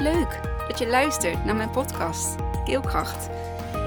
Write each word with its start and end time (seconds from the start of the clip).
Wat 0.00 0.14
leuk 0.14 0.40
dat 0.68 0.78
je 0.78 0.86
luistert 0.86 1.44
naar 1.44 1.56
mijn 1.56 1.70
podcast 1.70 2.34
Keelkracht. 2.64 3.28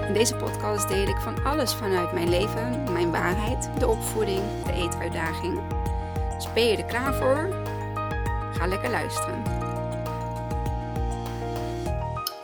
In 0.07 0.13
deze 0.13 0.35
podcast 0.35 0.87
deel 0.87 1.07
ik 1.07 1.17
van 1.17 1.43
alles 1.43 1.73
vanuit 1.73 2.13
mijn 2.13 2.29
leven, 2.29 2.91
mijn 2.91 3.11
waarheid, 3.11 3.69
de 3.79 3.87
opvoeding, 3.87 4.41
de 4.65 4.73
eetuitdaging. 4.73 5.61
Dus 6.35 6.53
ben 6.53 6.65
je 6.65 6.77
er 6.77 6.85
klaar 6.85 7.15
voor? 7.15 7.63
Ga 8.53 8.67
lekker 8.67 8.89
luisteren. 8.89 9.43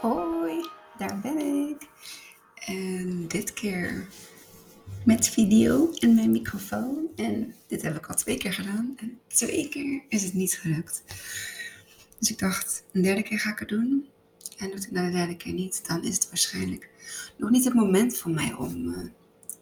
Hoi, 0.01 0.69
daar 0.97 1.19
ben 1.19 1.37
ik. 1.37 1.87
En 2.55 3.27
dit 3.27 3.53
keer 3.53 4.07
met 5.05 5.29
video 5.29 5.91
en 5.99 6.15
mijn 6.15 6.31
microfoon. 6.31 7.07
En 7.15 7.55
dit 7.67 7.81
heb 7.81 7.95
ik 7.95 8.05
al 8.07 8.15
twee 8.15 8.37
keer 8.37 8.53
gedaan. 8.53 8.93
En 8.97 9.19
twee 9.27 9.69
keer 9.69 10.01
is 10.07 10.23
het 10.23 10.33
niet 10.33 10.53
gelukt. 10.53 11.03
Dus 12.19 12.31
ik 12.31 12.39
dacht, 12.39 12.83
een 12.91 13.01
derde 13.01 13.23
keer 13.23 13.39
ga 13.39 13.51
ik 13.51 13.59
het 13.59 13.69
doen. 13.69 14.07
En 14.57 14.69
doe 14.69 14.79
ik 14.79 14.91
nou 14.91 15.05
de 15.05 15.17
derde 15.17 15.37
keer 15.37 15.53
niet, 15.53 15.87
dan 15.87 16.03
is 16.03 16.15
het 16.15 16.27
waarschijnlijk 16.27 16.89
nog 17.37 17.49
niet 17.49 17.63
het 17.63 17.73
moment 17.73 18.17
voor 18.17 18.31
mij 18.31 18.53
om 18.53 18.87
uh, 18.87 18.97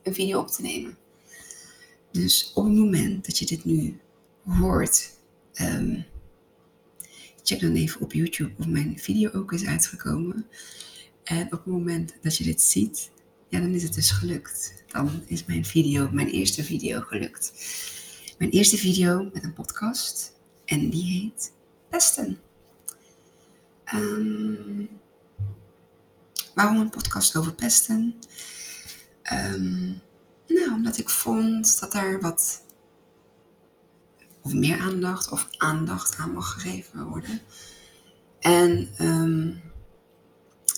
een 0.04 0.14
video 0.14 0.40
op 0.40 0.48
te 0.48 0.62
nemen. 0.62 0.98
Dus 2.12 2.52
op 2.54 2.64
het 2.66 2.74
moment 2.74 3.26
dat 3.26 3.38
je 3.38 3.46
dit 3.46 3.66
nu 3.66 4.00
hoort, 4.46 5.12
um, 5.62 6.06
check 7.44 7.60
dan 7.60 7.76
even 7.76 8.02
op 8.02 8.14
YouTube 8.14 8.54
of 8.58 8.68
mijn 8.68 9.00
video 9.00 9.32
ook 9.32 9.54
is 9.54 9.66
uitgekomen. 9.66 10.48
En 11.24 11.46
op 11.46 11.52
het 11.52 11.66
moment 11.66 12.16
dat 12.22 12.38
je 12.38 12.44
dit 12.44 12.62
ziet, 12.62 13.12
ja, 13.50 13.60
dan 13.60 13.74
is 13.74 13.84
het 13.84 13.94
dus 13.94 14.12
gelukt. 14.12 14.84
Dan 14.88 15.24
is 15.26 15.46
mijn 15.46 15.66
video, 15.66 16.10
mijn 16.12 16.30
eerste 16.30 16.64
video 16.64 17.02
gelukt. 17.02 17.54
Mijn 18.38 18.52
eerste 18.52 18.78
video 18.78 19.30
met 19.34 19.44
een 19.44 19.54
podcast. 19.54 20.34
En 20.66 20.90
die 20.90 21.04
heet 21.04 21.52
Pesten. 21.90 22.38
Um, 23.94 24.90
waarom 26.54 26.78
een 26.78 26.90
podcast 26.90 27.36
over 27.36 27.54
pesten? 27.54 28.16
Um, 29.34 30.02
nou, 30.48 30.72
omdat 30.72 30.98
ik 30.98 31.10
vond 31.10 31.80
dat 31.80 31.94
er 31.94 32.22
wat 32.22 32.66
of 34.42 34.54
meer 34.54 34.80
aandacht 34.80 35.32
of 35.32 35.48
aandacht 35.58 36.18
aan 36.18 36.32
mag 36.32 36.54
gegeven 36.54 37.06
worden. 37.06 37.42
En 38.40 38.90
um, 39.02 39.62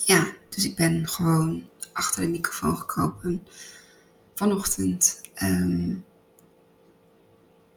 ja, 0.05 0.33
dus 0.49 0.65
ik 0.65 0.75
ben 0.75 1.07
gewoon 1.07 1.69
achter 1.93 2.21
de 2.21 2.27
microfoon 2.27 2.77
gekropen 2.77 3.47
vanochtend. 4.35 5.21
En 5.33 6.05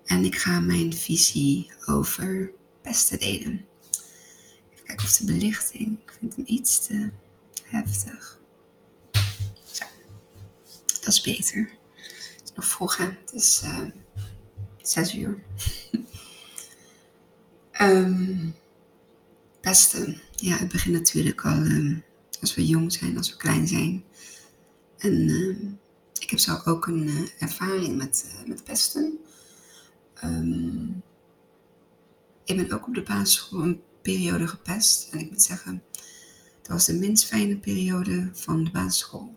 ik 0.05 0.37
ga 0.37 0.61
mijn 0.61 0.93
visie 0.93 1.73
over 1.87 2.53
pesten 2.83 3.19
delen. 3.19 3.67
Kijken 4.93 5.11
of 5.11 5.17
de 5.17 5.25
belichting, 5.25 5.99
ik 6.03 6.15
vind 6.19 6.37
hem 6.37 6.45
iets 6.47 6.87
te 6.87 7.11
heftig. 7.65 8.41
Zo, 9.65 9.85
dat 11.01 11.07
is 11.07 11.21
beter. 11.21 11.71
Het 12.37 12.43
is 12.45 12.53
nog 12.55 12.67
vroeg 12.67 12.97
hè, 12.97 13.05
het 13.05 13.33
is 13.33 13.63
uh, 13.65 13.81
zes 14.83 15.15
uur. 15.15 15.43
pesten, 19.61 20.21
ja 20.37 20.57
het 20.57 20.69
begint 20.69 20.95
natuurlijk 20.95 21.45
al 21.45 21.57
um, 21.57 22.05
als 22.41 22.55
we 22.55 22.67
jong 22.67 22.93
zijn, 22.93 23.17
als 23.17 23.31
we 23.31 23.37
klein 23.37 23.69
zijn. 23.69 24.05
En 24.99 25.29
uh, 25.29 25.57
ik 26.21 26.31
heb 26.31 26.39
zelf 26.39 26.67
ook 26.67 26.87
een 26.87 27.09
uh, 27.09 27.29
ervaring 27.39 27.97
met, 27.97 28.25
uh, 28.27 28.49
met 28.49 28.65
pesten. 28.65 29.19
Ik 32.45 32.57
ben 32.57 32.73
ook 32.73 32.87
op 32.87 32.95
de 32.95 33.03
basisschool 33.03 33.63
een 33.63 33.83
periode 34.03 34.49
gepest. 34.49 35.09
En 35.13 35.19
ik 35.19 35.31
moet 35.31 35.43
zeggen, 35.43 35.83
dat 36.63 36.71
was 36.71 36.87
de 36.87 36.95
minst 36.95 37.25
fijne 37.25 37.57
periode 37.57 38.31
van 38.33 38.65
de 38.65 38.71
basisschool. 38.71 39.37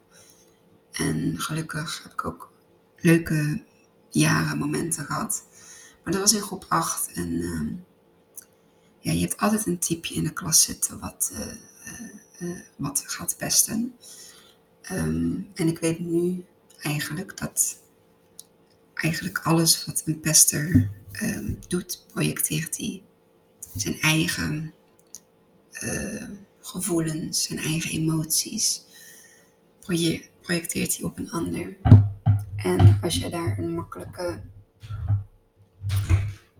En 0.91 1.39
gelukkig 1.39 2.03
heb 2.03 2.11
ik 2.11 2.25
ook 2.25 2.53
leuke 2.97 3.63
jaren, 4.09 4.57
momenten 4.57 5.05
gehad. 5.05 5.43
Maar 6.03 6.13
dat 6.13 6.21
was 6.21 6.33
in 6.33 6.41
groep 6.41 6.65
8. 6.67 7.11
En 7.11 7.31
uh, 7.31 7.71
ja, 8.99 9.11
je 9.11 9.19
hebt 9.19 9.37
altijd 9.37 9.65
een 9.65 9.79
typeje 9.79 10.15
in 10.15 10.23
de 10.23 10.33
klas 10.33 10.61
zitten 10.61 10.99
wat, 10.99 11.31
uh, 11.33 12.49
uh, 12.49 12.59
wat 12.75 13.03
gaat 13.05 13.37
pesten. 13.37 13.95
Um, 14.91 15.49
en 15.53 15.67
ik 15.67 15.79
weet 15.79 15.99
nu 15.99 16.45
eigenlijk 16.79 17.37
dat 17.37 17.79
eigenlijk 18.93 19.39
alles 19.39 19.85
wat 19.85 20.01
een 20.05 20.19
pester 20.19 20.89
um, 21.21 21.59
doet, 21.67 22.05
projecteert 22.11 22.77
hij 22.77 23.03
zijn 23.75 23.99
eigen 24.01 24.73
uh, 25.83 26.23
gevoelens, 26.59 27.43
zijn 27.43 27.59
eigen 27.59 27.91
emoties, 27.91 28.83
projecteert 30.41 30.97
hij 30.97 31.05
op 31.05 31.17
een 31.17 31.31
ander. 31.31 31.77
En 32.55 32.99
als 33.01 33.15
je 33.15 33.29
daar 33.29 33.57
een 33.57 33.73
makkelijke 33.73 34.41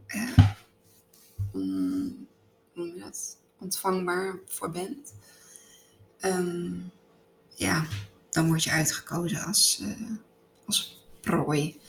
uh, 0.08 0.38
dat, 3.00 3.38
ontvangbaar 3.60 4.40
voor 4.46 4.72
bent, 4.72 5.14
um, 6.22 6.92
ja, 7.56 7.86
dan 8.30 8.48
word 8.48 8.64
je 8.64 8.72
uitgekozen 8.72 9.44
als, 9.44 9.80
uh, 9.82 10.12
als 10.66 11.08
prooi 11.22 11.80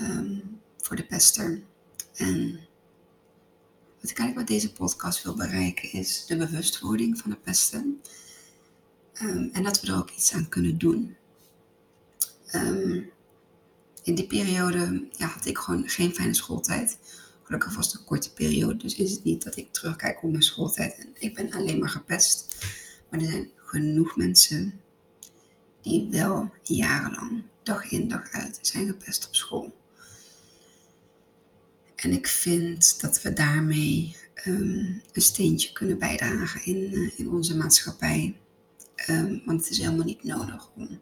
um, 0.00 0.60
voor 0.78 0.96
de 0.96 1.06
pester. 1.06 1.62
En 2.14 2.60
wat 4.10 4.18
eigenlijk 4.18 4.50
met 4.50 4.60
deze 4.60 4.72
podcast 4.72 5.22
wil 5.22 5.34
bereiken 5.34 5.92
is 5.92 6.26
de 6.26 6.36
bewustwording 6.36 7.18
van 7.18 7.30
de 7.30 7.36
pesten. 7.36 8.00
Um, 9.22 9.50
en 9.52 9.62
dat 9.62 9.80
we 9.80 9.86
er 9.86 9.98
ook 9.98 10.10
iets 10.10 10.32
aan 10.32 10.48
kunnen 10.48 10.78
doen. 10.78 11.16
Um, 12.54 13.10
in 14.02 14.14
die 14.14 14.26
periode 14.26 15.08
ja, 15.16 15.26
had 15.26 15.46
ik 15.46 15.58
gewoon 15.58 15.88
geen 15.88 16.14
fijne 16.14 16.34
schooltijd. 16.34 16.98
Gelukkig 17.42 17.74
was 17.74 17.86
het 17.86 18.00
een 18.00 18.04
korte 18.06 18.32
periode, 18.32 18.76
dus 18.76 18.94
is 18.94 19.10
het 19.10 19.24
niet 19.24 19.44
dat 19.44 19.56
ik 19.56 19.72
terugkijk 19.72 20.22
op 20.22 20.30
mijn 20.30 20.42
schooltijd 20.42 20.98
en 20.98 21.08
ik 21.14 21.34
ben 21.34 21.52
alleen 21.52 21.78
maar 21.78 21.88
gepest. 21.88 22.56
Maar 23.10 23.20
er 23.20 23.26
zijn 23.26 23.50
genoeg 23.56 24.16
mensen 24.16 24.80
die 25.82 26.08
wel 26.10 26.52
jarenlang, 26.62 27.42
dag 27.62 27.90
in 27.90 28.08
dag 28.08 28.30
uit, 28.30 28.58
zijn 28.62 28.86
gepest 28.86 29.26
op 29.26 29.34
school. 29.34 29.74
En 32.04 32.12
ik 32.12 32.26
vind 32.26 33.00
dat 33.00 33.22
we 33.22 33.32
daarmee 33.32 34.16
um, 34.46 35.02
een 35.12 35.22
steentje 35.22 35.72
kunnen 35.72 35.98
bijdragen 35.98 36.64
in, 36.64 36.92
uh, 36.92 37.18
in 37.18 37.30
onze 37.30 37.56
maatschappij. 37.56 38.36
Um, 39.10 39.42
want 39.44 39.60
het 39.60 39.70
is 39.70 39.78
helemaal 39.78 40.04
niet 40.04 40.24
nodig 40.24 40.70
om 40.76 41.00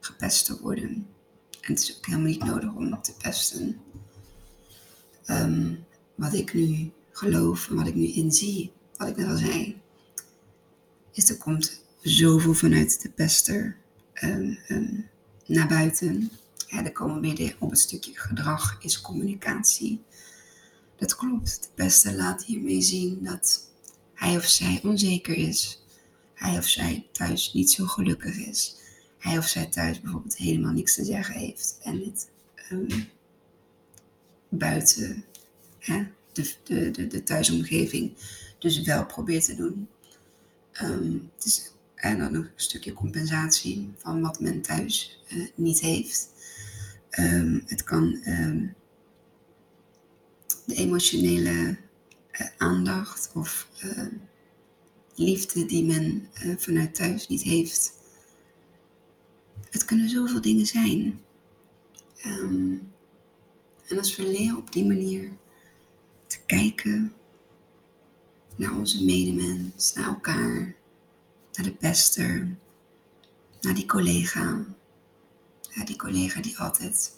gepest 0.00 0.44
te 0.44 0.60
worden. 0.60 1.06
En 1.60 1.72
het 1.72 1.82
is 1.82 1.96
ook 1.96 2.06
helemaal 2.06 2.26
niet 2.26 2.44
nodig 2.44 2.74
om 2.74 3.02
te 3.02 3.12
pesten. 3.22 3.80
Um, 5.26 5.84
wat 6.14 6.34
ik 6.34 6.54
nu 6.54 6.90
geloof 7.12 7.68
en 7.68 7.76
wat 7.76 7.86
ik 7.86 7.94
nu 7.94 8.06
inzie, 8.06 8.72
wat 8.96 9.08
ik 9.08 9.16
net 9.16 9.28
al 9.28 9.36
zei, 9.36 9.80
is 11.12 11.30
er 11.30 11.36
komt 11.36 11.82
zoveel 12.02 12.54
vanuit 12.54 13.02
de 13.02 13.10
pester 13.10 13.76
naar 15.46 15.68
buiten. 15.68 16.30
Ja, 16.68 16.82
dan 16.82 16.92
komen 16.92 17.20
we 17.20 17.34
weer 17.34 17.56
op 17.58 17.70
het 17.70 17.78
stukje 17.78 18.12
gedrag 18.14 18.78
is 18.80 19.00
communicatie. 19.00 20.02
Dat 20.96 21.16
klopt. 21.16 21.62
De 21.62 21.68
beste 21.74 22.14
laat 22.14 22.44
hiermee 22.44 22.80
zien 22.80 23.24
dat 23.24 23.68
hij 24.14 24.36
of 24.36 24.44
zij 24.44 24.80
onzeker 24.82 25.36
is. 25.36 25.82
Hij 26.34 26.58
of 26.58 26.68
zij 26.68 27.06
thuis 27.12 27.52
niet 27.52 27.70
zo 27.70 27.86
gelukkig 27.86 28.36
is. 28.36 28.76
Hij 29.18 29.38
of 29.38 29.46
zij 29.46 29.66
thuis 29.66 30.00
bijvoorbeeld 30.00 30.36
helemaal 30.36 30.72
niks 30.72 30.94
te 30.94 31.04
zeggen 31.04 31.34
heeft. 31.34 31.78
En 31.82 32.00
het 32.04 32.28
um, 32.72 33.08
buiten 34.48 35.24
hè, 35.78 36.06
de, 36.32 36.52
de, 36.64 36.90
de, 36.90 37.06
de, 37.06 37.22
thuisomgeving 37.22 38.12
dus 38.58 38.82
wel 38.82 39.06
probeert 39.06 39.44
te 39.44 39.54
doen. 39.54 39.88
Um, 40.82 41.30
het 41.36 41.72
en 41.94 42.18
dan 42.18 42.32
nog 42.32 42.44
een 42.44 42.50
stukje 42.56 42.92
compensatie 42.92 43.92
van 43.96 44.20
wat 44.20 44.40
men 44.40 44.62
thuis 44.62 45.20
uh, 45.28 45.46
niet 45.54 45.80
heeft. 45.80 46.28
Um, 47.18 47.62
het 47.66 47.84
kan 47.84 48.10
de 50.64 50.74
emotionele 50.74 51.50
uh, 51.50 52.46
aandacht 52.58 53.30
of 53.34 53.68
uh, 53.84 54.06
liefde 55.14 55.66
die 55.66 55.84
men 55.84 56.28
uh, 56.44 56.56
vanuit 56.56 56.94
thuis 56.94 57.28
niet 57.28 57.42
heeft. 57.42 57.92
Het 59.70 59.84
kunnen 59.84 60.08
zoveel 60.08 60.40
dingen 60.40 60.66
zijn. 60.66 61.20
En 63.88 63.98
als 63.98 64.16
we 64.16 64.26
leren 64.26 64.56
op 64.56 64.72
die 64.72 64.86
manier 64.86 65.30
te 66.26 66.38
kijken 66.46 67.12
naar 68.56 68.76
onze 68.76 69.04
medemens, 69.04 69.92
naar 69.94 70.06
elkaar, 70.06 70.74
naar 71.52 71.64
de 71.64 71.74
pester, 71.74 72.56
naar 73.60 73.74
die 73.74 73.86
collega. 73.86 74.64
Ja, 75.74 75.84
die 75.84 75.96
collega 75.96 76.40
die 76.40 76.58
altijd 76.58 77.12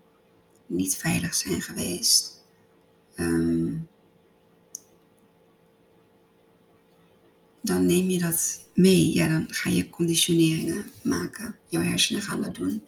niet 0.66 0.96
veilig 0.96 1.36
zijn 1.36 1.62
geweest, 1.62 2.44
um, 3.16 3.88
dan 7.62 7.86
neem 7.86 8.10
je 8.10 8.20
dat 8.20 8.68
mee. 8.74 9.14
Ja, 9.14 9.28
dan 9.28 9.46
ga 9.50 9.70
je 9.70 9.90
conditioneringen 9.90 10.92
maken. 11.04 11.56
Jouw 11.68 11.82
hersenen 11.82 12.22
gaan 12.22 12.42
dat 12.42 12.56
doen. 12.56 12.84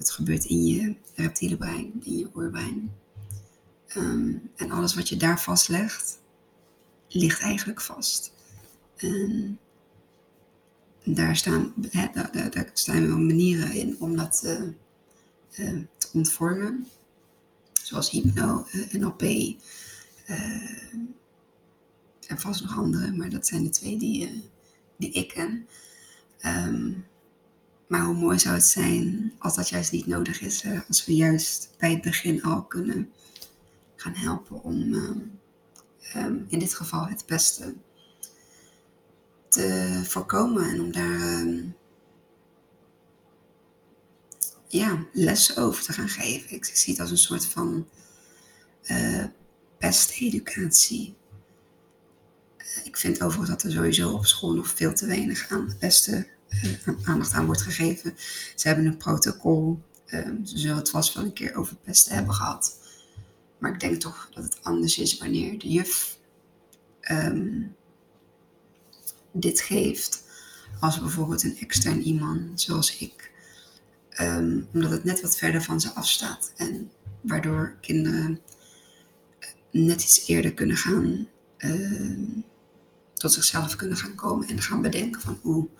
Het 0.00 0.10
gebeurt 0.10 0.44
in 0.44 0.66
je 0.66 0.94
reptiele 1.14 1.56
brein, 1.56 2.00
in 2.04 2.18
je 2.18 2.30
oerbrein. 2.34 2.92
Um, 3.96 4.50
en 4.56 4.70
alles 4.70 4.94
wat 4.94 5.08
je 5.08 5.16
daar 5.16 5.40
vastlegt, 5.40 6.18
ligt 7.08 7.40
eigenlijk 7.40 7.80
vast. 7.80 8.32
En 8.96 9.58
daar 11.04 11.36
staan, 11.36 11.74
daar, 12.32 12.70
staan 12.72 13.06
wel 13.06 13.18
manieren 13.18 13.72
in 13.72 13.96
om 13.98 14.16
dat 14.16 14.42
uh, 14.44 14.62
uh, 15.58 15.82
te 15.98 16.08
ontvormen. 16.12 16.86
Zoals 17.82 18.10
hypno, 18.10 18.66
uh, 18.72 18.92
NLP, 18.92 19.22
en 22.26 22.38
vast 22.38 22.62
nog 22.62 22.76
andere, 22.76 23.12
maar 23.12 23.30
dat 23.30 23.46
zijn 23.46 23.62
de 23.62 23.70
twee 23.70 23.98
die, 23.98 24.50
die 24.96 25.10
ik 25.10 25.28
ken. 25.28 25.66
Um, 26.46 27.04
maar 27.90 28.04
hoe 28.04 28.14
mooi 28.14 28.38
zou 28.38 28.54
het 28.54 28.64
zijn 28.64 29.32
als 29.38 29.54
dat 29.54 29.68
juist 29.68 29.92
niet 29.92 30.06
nodig 30.06 30.40
is, 30.40 30.64
als 30.88 31.04
we 31.04 31.14
juist 31.14 31.74
bij 31.78 31.90
het 31.90 32.02
begin 32.02 32.42
al 32.42 32.64
kunnen 32.64 33.12
gaan 33.96 34.14
helpen 34.14 34.62
om 34.62 34.94
um, 36.16 36.46
in 36.48 36.58
dit 36.58 36.74
geval 36.74 37.06
het 37.06 37.26
beste 37.26 37.74
te 39.48 40.00
voorkomen 40.04 40.70
en 40.70 40.80
om 40.80 40.92
daar 40.92 41.40
um, 41.40 41.76
ja, 44.68 45.06
lessen 45.12 45.56
over 45.56 45.82
te 45.84 45.92
gaan 45.92 46.08
geven. 46.08 46.50
Ik 46.50 46.64
zie 46.64 46.92
het 46.92 47.02
als 47.02 47.10
een 47.10 47.18
soort 47.18 47.46
van 47.46 47.88
pesteducatie. 49.78 51.14
Uh, 52.58 52.86
ik 52.86 52.96
vind 52.96 53.22
overigens 53.22 53.50
dat 53.50 53.62
er 53.62 53.70
sowieso 53.72 54.10
op 54.10 54.26
school 54.26 54.54
nog 54.54 54.68
veel 54.68 54.94
te 54.94 55.06
weinig 55.06 55.48
aan 55.48 55.76
beste 55.78 56.26
aandacht 57.04 57.32
aan 57.32 57.46
wordt 57.46 57.62
gegeven. 57.62 58.14
Ze 58.54 58.68
hebben 58.68 58.86
een 58.86 58.96
protocol. 58.96 59.82
Um, 60.06 60.46
ze 60.46 60.58
zullen 60.58 60.76
het 60.76 60.90
vast 60.90 61.14
wel 61.14 61.24
een 61.24 61.32
keer 61.32 61.54
over 61.54 61.76
pesten 61.76 62.14
hebben 62.14 62.34
gehad. 62.34 62.78
Maar 63.58 63.72
ik 63.72 63.80
denk 63.80 64.00
toch 64.00 64.28
dat 64.34 64.44
het 64.44 64.58
anders 64.62 64.98
is 64.98 65.18
wanneer 65.18 65.58
de 65.58 65.68
juf 65.68 66.18
um, 67.10 67.74
dit 69.32 69.60
geeft. 69.60 70.22
Als 70.80 71.00
bijvoorbeeld 71.00 71.42
een 71.42 71.58
extern 71.58 72.02
iemand, 72.02 72.60
zoals 72.60 72.96
ik. 72.96 73.30
Um, 74.20 74.68
omdat 74.72 74.90
het 74.90 75.04
net 75.04 75.20
wat 75.20 75.36
verder 75.36 75.62
van 75.62 75.80
ze 75.80 75.94
afstaat. 75.94 76.52
En 76.56 76.90
waardoor 77.20 77.76
kinderen 77.80 78.40
net 79.70 80.02
iets 80.02 80.26
eerder 80.26 80.54
kunnen 80.54 80.76
gaan. 80.76 81.28
Tot 83.14 83.32
zichzelf 83.32 83.76
kunnen 83.76 83.96
gaan 83.96 84.14
komen 84.14 84.48
en 84.48 84.62
gaan 84.62 84.82
bedenken 84.82 85.20
van 85.20 85.40
oeh, 85.44 85.70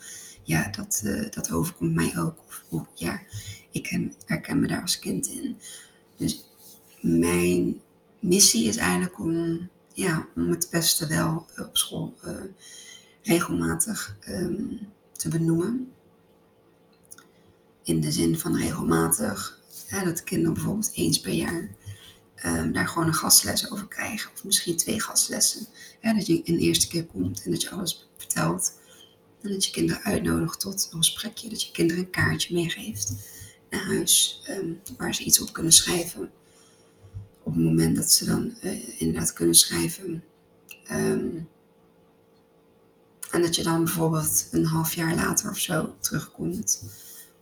ja, 0.42 0.68
dat, 0.68 1.02
uh, 1.04 1.30
dat 1.30 1.52
overkomt 1.52 1.94
mij 1.94 2.18
ook. 2.18 2.38
Of 2.46 2.64
oeh, 2.70 2.86
ja, 2.94 3.22
ik 3.70 4.10
herken 4.26 4.60
me 4.60 4.66
daar 4.66 4.82
als 4.82 4.98
kind 4.98 5.26
in. 5.26 5.56
Dus 6.16 6.44
mijn 7.00 7.80
missie 8.18 8.68
is 8.68 8.76
eigenlijk 8.76 9.18
om, 9.18 9.68
ja, 9.92 10.26
om 10.34 10.50
het 10.50 10.68
beste 10.70 11.06
wel 11.06 11.46
op 11.56 11.76
school 11.76 12.14
uh, 12.24 12.32
regelmatig 13.22 14.16
um, 14.28 14.78
te 15.12 15.28
benoemen. 15.28 15.92
In 17.82 18.00
de 18.00 18.12
zin 18.12 18.38
van 18.38 18.56
regelmatig, 18.56 19.60
dat 20.04 20.24
kinderen 20.24 20.54
bijvoorbeeld 20.54 20.90
eens 20.94 21.20
per 21.20 21.32
jaar 21.32 21.70
um, 22.44 22.72
daar 22.72 22.88
gewoon 22.88 23.06
een 23.06 23.14
gastles 23.14 23.70
over 23.70 23.86
krijgen. 23.86 24.30
Of 24.34 24.44
misschien 24.44 24.76
twee 24.76 25.00
gastlessen. 25.00 25.66
Dat 26.00 26.26
je 26.26 26.42
een 26.44 26.58
eerste 26.58 26.88
keer 26.88 27.06
komt 27.06 27.42
en 27.42 27.50
dat 27.50 27.62
je 27.62 27.70
alles 27.70 28.08
vertelt. 28.16 28.72
En 29.42 29.50
dat 29.52 29.64
je 29.64 29.70
kinderen 29.70 30.02
uitnodigt 30.02 30.60
tot 30.60 30.88
een 30.92 30.98
gesprekje. 30.98 31.48
Dat 31.48 31.62
je 31.62 31.72
kinderen 31.72 32.02
een 32.02 32.10
kaartje 32.10 32.54
meegeeft 32.54 33.12
naar 33.70 33.84
huis. 33.84 34.42
Um, 34.50 34.80
waar 34.96 35.14
ze 35.14 35.24
iets 35.24 35.40
op 35.40 35.52
kunnen 35.52 35.72
schrijven. 35.72 36.30
Op 37.42 37.54
het 37.54 37.64
moment 37.64 37.96
dat 37.96 38.12
ze 38.12 38.24
dan 38.24 38.54
uh, 38.62 39.00
inderdaad 39.00 39.32
kunnen 39.32 39.54
schrijven. 39.54 40.24
Um, 40.92 41.48
en 43.30 43.42
dat 43.42 43.56
je 43.56 43.62
dan 43.62 43.84
bijvoorbeeld 43.84 44.48
een 44.50 44.64
half 44.64 44.94
jaar 44.94 45.14
later 45.14 45.50
of 45.50 45.58
zo 45.58 45.94
terugkomt. 46.00 46.82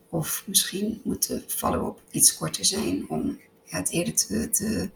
Of 0.08 0.44
misschien 0.46 1.00
moet 1.04 1.26
de 1.26 1.42
follow-up 1.46 2.00
iets 2.11 2.37
korter 2.37 2.64
zijn 2.64 3.08
om 3.08 3.40
ja, 3.64 3.76
het 3.76 3.90
eerder 3.90 4.14
te, 4.14 4.50
te, 4.50 4.90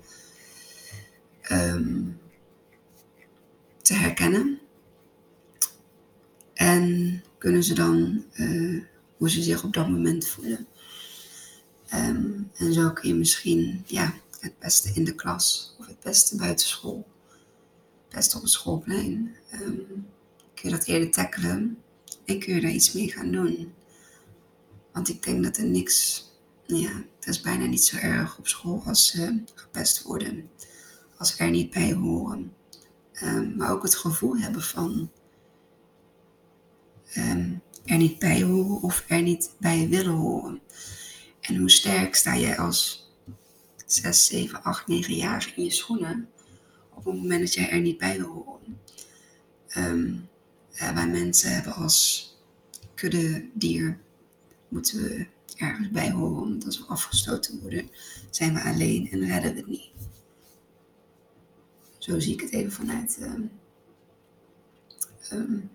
te 3.83 3.95
herkennen. 3.95 4.62
En 6.63 7.23
kunnen 7.39 7.65
ze 7.65 7.75
dan 7.75 8.25
uh, 8.35 8.83
hoe 9.17 9.31
ze 9.31 9.43
zich 9.43 9.65
op 9.65 9.73
dat 9.73 9.89
moment 9.89 10.27
voelen. 10.27 10.67
Um, 11.95 12.51
en 12.57 12.73
zo 12.73 12.91
kun 12.91 13.09
je 13.09 13.15
misschien 13.15 13.83
ja, 13.87 14.15
het 14.41 14.59
beste 14.59 14.91
in 14.95 15.05
de 15.05 15.15
klas 15.15 15.77
of 15.79 15.87
het 15.87 16.01
beste 16.01 16.37
buitenschool, 16.37 17.07
het 18.05 18.15
beste 18.17 18.37
op 18.37 18.43
het 18.43 18.51
schoolplein. 18.51 19.35
Um, 19.53 20.07
kun 20.55 20.71
je 20.71 20.77
dat 20.77 20.87
eerder 20.87 21.11
tackelen 21.11 21.79
en 22.25 22.39
kun 22.39 22.55
je 22.55 22.61
daar 22.61 22.71
iets 22.71 22.93
mee 22.93 23.11
gaan 23.11 23.31
doen. 23.31 23.73
Want 24.93 25.09
ik 25.09 25.23
denk 25.23 25.45
dat 25.45 25.57
er 25.57 25.67
niks, 25.67 26.27
ja, 26.67 26.93
het 27.19 27.29
is 27.29 27.41
bijna 27.41 27.65
niet 27.65 27.85
zo 27.85 27.97
erg 27.97 28.39
op 28.39 28.49
school 28.49 28.83
als 28.87 29.07
ze 29.07 29.43
gepest 29.55 30.03
worden, 30.03 30.51
als 31.17 31.39
er 31.39 31.51
niet 31.51 31.71
bij 31.71 31.93
horen. 31.93 32.53
Um, 33.23 33.57
maar 33.57 33.71
ook 33.71 33.83
het 33.83 33.97
gevoel 33.97 34.37
hebben 34.37 34.63
van 34.63 35.11
er 37.85 37.97
niet 37.97 38.19
bij 38.19 38.43
horen 38.43 38.83
of 38.83 39.05
er 39.09 39.23
niet 39.23 39.51
bij 39.59 39.89
willen 39.89 40.15
horen. 40.15 40.61
En 41.41 41.57
hoe 41.57 41.71
sterk 41.71 42.15
sta 42.15 42.37
jij 42.37 42.59
als 42.59 43.11
6, 43.87 44.27
7, 44.27 44.63
8, 44.63 44.83
9-jarige 44.83 45.53
in 45.55 45.65
je 45.65 45.71
schoenen 45.71 46.29
op 46.91 47.05
het 47.05 47.15
moment 47.15 47.41
dat 47.41 47.55
jij 47.55 47.71
er 47.71 47.81
niet 47.81 47.99
bij 47.99 48.17
wil 48.17 48.29
horen. 48.29 48.81
Um, 49.77 50.29
uh, 50.75 50.95
wij 50.95 51.09
mensen 51.09 51.55
hebben 51.55 51.75
als 51.75 52.31
kudde 52.95 53.49
dier 53.55 53.99
moeten 54.69 55.03
we 55.03 55.27
ergens 55.57 55.91
bij 55.91 56.11
horen. 56.11 56.49
Want 56.49 56.65
als 56.65 56.79
we 56.79 56.85
afgestoten 56.85 57.61
worden, 57.61 57.91
zijn 58.31 58.55
we 58.55 58.63
alleen 58.63 59.11
en 59.11 59.27
redden 59.27 59.53
we 59.53 59.59
het 59.59 59.67
niet. 59.67 59.91
Zo 61.99 62.21
zie 62.21 62.33
ik 62.33 62.41
het 62.41 62.53
even 62.53 62.73
vanuit 62.73 63.19
um, 65.33 65.71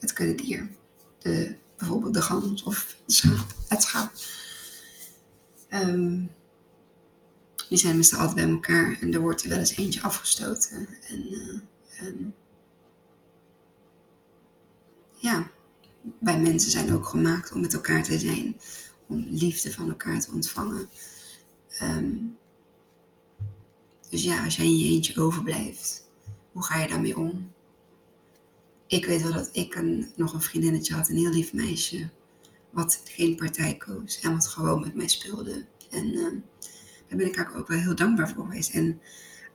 het 0.00 0.12
kudde 0.12 0.34
dier. 0.34 0.68
De, 1.18 1.54
bijvoorbeeld 1.76 2.14
de 2.14 2.22
gans 2.22 2.62
of 2.62 2.96
schaap, 3.06 3.54
het 3.68 3.82
schaap. 3.82 4.12
Um, 5.70 6.30
die 7.68 7.78
zijn 7.78 7.96
meestal 7.96 8.18
altijd 8.18 8.36
bij 8.36 8.54
elkaar 8.54 8.98
en 9.00 9.14
er 9.14 9.20
wordt 9.20 9.42
er 9.42 9.48
wel 9.48 9.58
eens 9.58 9.76
eentje 9.76 10.02
afgestoten. 10.02 10.88
En 11.08 11.32
uh, 12.00 12.12
ja, 15.14 15.50
wij 16.18 16.40
mensen 16.40 16.70
zijn 16.70 16.92
ook 16.92 17.06
gemaakt 17.06 17.52
om 17.52 17.60
met 17.60 17.74
elkaar 17.74 18.02
te 18.02 18.18
zijn, 18.18 18.60
om 19.06 19.26
liefde 19.28 19.72
van 19.72 19.88
elkaar 19.88 20.20
te 20.20 20.30
ontvangen. 20.32 20.88
Ehm, 21.68 22.14
dus 24.08 24.22
ja, 24.22 24.44
als 24.44 24.56
jij 24.56 24.66
in 24.66 24.78
je 24.78 24.90
eentje 24.90 25.20
overblijft, 25.20 26.08
hoe 26.52 26.64
ga 26.64 26.78
je 26.78 26.88
daarmee 26.88 27.18
om? 27.18 27.52
Ik 28.90 29.06
weet 29.06 29.22
wel 29.22 29.32
dat 29.32 29.48
ik 29.52 29.74
een, 29.74 30.12
nog 30.16 30.32
een 30.32 30.40
vriendinnetje 30.40 30.94
had, 30.94 31.08
een 31.08 31.16
heel 31.16 31.30
lief 31.30 31.52
meisje, 31.52 32.08
wat 32.70 33.02
geen 33.04 33.36
partij 33.36 33.76
koos 33.76 34.20
en 34.20 34.32
wat 34.32 34.46
gewoon 34.46 34.80
met 34.80 34.94
mij 34.94 35.08
speelde. 35.08 35.64
En 35.90 36.04
ehm, 36.06 36.34
daar 37.08 37.18
ben 37.18 37.26
ik 37.26 37.36
eigenlijk 37.36 37.56
ook 37.56 37.68
wel 37.68 37.78
heel 37.78 37.94
dankbaar 37.94 38.30
voor 38.30 38.44
geweest. 38.44 38.74
En 38.74 39.00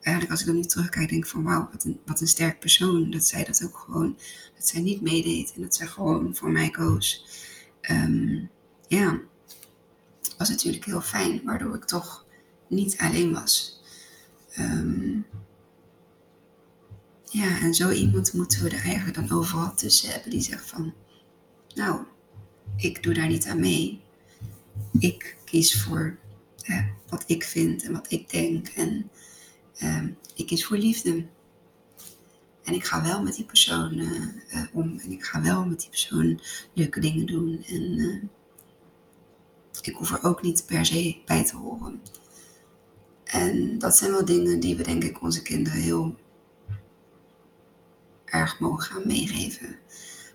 eigenlijk 0.01 0.31
als 0.31 0.39
ik 0.39 0.45
dan 0.45 0.55
nu 0.55 0.63
terugkijk, 0.63 1.09
denk 1.09 1.23
ik 1.23 1.29
van 1.29 1.43
wauw, 1.43 1.69
wat 1.71 1.83
een, 1.83 1.99
wat 2.05 2.21
een 2.21 2.27
sterk 2.27 2.59
persoon. 2.59 3.11
Dat 3.11 3.27
zij 3.27 3.43
dat 3.43 3.63
ook 3.63 3.77
gewoon, 3.77 4.17
dat 4.55 4.67
zij 4.67 4.81
niet 4.81 5.01
meedeed 5.01 5.53
en 5.55 5.61
dat 5.61 5.75
zij 5.75 5.87
gewoon 5.87 6.35
voor 6.35 6.51
mij 6.51 6.69
koos. 6.69 7.25
Um, 7.91 8.49
ja, 8.87 9.19
was 10.37 10.49
natuurlijk 10.49 10.85
heel 10.85 11.01
fijn, 11.01 11.41
waardoor 11.43 11.75
ik 11.75 11.85
toch 11.85 12.25
niet 12.67 12.97
alleen 12.97 13.33
was. 13.33 13.81
Ehm, 14.51 15.19
ja, 17.35 17.59
en 17.59 17.73
zo 17.73 17.89
iemand 17.89 18.33
moeten 18.33 18.63
we 18.63 18.69
er 18.69 18.83
eigenlijk 18.83 19.15
dan 19.15 19.37
overal 19.37 19.73
tussen 19.73 20.09
hebben 20.09 20.31
die 20.31 20.41
zegt 20.41 20.69
van, 20.69 20.93
nou, 21.73 22.05
ik 22.77 23.03
doe 23.03 23.13
daar 23.13 23.27
niet 23.27 23.47
aan 23.47 23.59
mee. 23.59 24.01
Ik 24.99 25.37
kies 25.45 25.81
voor 25.81 26.17
wat 27.09 27.23
ik 27.27 27.43
vind 27.43 27.83
en 27.83 27.91
wat 27.93 28.11
ik 28.11 28.29
denk. 28.29 28.67
En 28.67 29.09
uh, 29.83 30.03
ik 30.35 30.47
kies 30.47 30.65
voor 30.65 30.77
liefde. 30.77 31.25
En 32.63 32.73
ik 32.73 32.85
ga 32.85 33.03
wel 33.03 33.23
met 33.23 33.35
die 33.35 33.45
persoon 33.45 33.93
uh, 33.99 34.27
om. 34.73 34.99
En 34.99 35.11
ik 35.11 35.23
ga 35.23 35.41
wel 35.41 35.65
met 35.65 35.79
die 35.79 35.89
persoon 35.89 36.39
leuke 36.73 36.99
dingen 36.99 37.25
doen. 37.25 37.63
En 37.67 37.81
uh, 37.81 38.23
ik 39.81 39.95
hoef 39.95 40.11
er 40.11 40.23
ook 40.23 40.41
niet 40.41 40.65
per 40.65 40.85
se 40.85 41.21
bij 41.25 41.45
te 41.45 41.55
horen. 41.55 42.01
En 43.23 43.79
dat 43.79 43.97
zijn 43.97 44.11
wel 44.11 44.25
dingen 44.25 44.59
die 44.59 44.75
we 44.75 44.83
denk 44.83 45.03
ik 45.03 45.21
onze 45.21 45.41
kinderen 45.41 45.81
heel 45.81 46.15
erg 48.35 48.59
mogen 48.59 48.83
gaan 48.83 49.07
meegeven. 49.07 49.75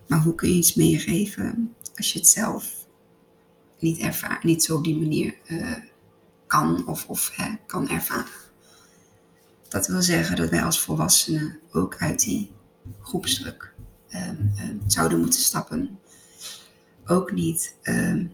Maar 0.07 0.19
hoe 0.19 0.35
kun 0.35 0.49
je 0.49 0.55
iets 0.55 0.73
meegeven 0.73 1.75
als 1.95 2.13
je 2.13 2.19
het 2.19 2.27
zelf 2.27 2.87
niet, 3.79 3.97
ervaar, 3.99 4.39
niet 4.43 4.63
zo 4.63 4.75
op 4.75 4.83
die 4.83 4.97
manier 4.97 5.35
uh, 5.47 5.77
kan 6.47 6.87
of, 6.87 7.07
of 7.07 7.31
hè, 7.35 7.55
kan 7.65 7.89
ervaren? 7.89 8.39
Dat 9.67 9.87
wil 9.87 10.01
zeggen 10.01 10.35
dat 10.35 10.49
wij 10.49 10.63
als 10.63 10.81
volwassenen 10.81 11.59
ook 11.71 11.97
uit 11.97 12.19
die 12.19 12.51
groepsdruk 13.01 13.73
um, 14.09 14.53
um, 14.59 14.81
zouden 14.87 15.19
moeten 15.19 15.39
stappen. 15.39 15.99
Ook 17.05 17.31
niet 17.31 17.75
um, 17.83 18.33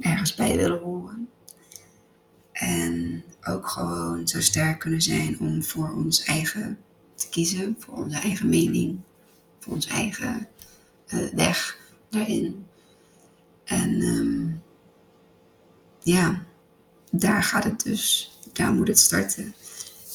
ergens 0.00 0.34
bij 0.34 0.56
willen 0.56 0.80
horen. 0.80 1.28
En 2.52 3.24
ook 3.42 3.68
gewoon 3.68 4.28
zo 4.28 4.40
sterk 4.40 4.78
kunnen 4.78 5.02
zijn 5.02 5.40
om 5.40 5.62
voor 5.62 5.92
ons 5.92 6.22
eigen 6.22 6.78
te 7.14 7.28
kiezen, 7.28 7.76
voor 7.78 7.94
onze 7.94 8.18
eigen 8.18 8.48
mening, 8.48 9.00
onze 9.68 9.88
eigen 9.88 10.48
uh, 11.08 11.28
weg 11.28 11.78
daarin. 12.10 12.66
En 13.64 14.02
um, 14.02 14.62
ja, 16.02 16.42
daar 17.10 17.42
gaat 17.42 17.64
het 17.64 17.82
dus, 17.82 18.32
daar 18.52 18.72
moet 18.72 18.88
het 18.88 18.98
starten. 18.98 19.54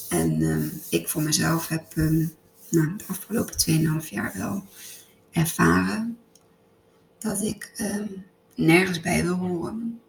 En 0.09 0.41
um, 0.41 0.71
ik 0.89 1.09
voor 1.09 1.21
mezelf 1.21 1.67
heb 1.67 1.95
um, 1.95 2.35
de 2.69 2.95
afgelopen 3.07 3.55
2,5 4.03 4.09
jaar 4.09 4.33
wel 4.35 4.63
ervaren 5.31 6.17
dat 7.19 7.41
ik 7.41 7.71
nergens 8.55 8.99
bij 8.99 9.23
wil 9.23 9.35
horen. 9.35 10.01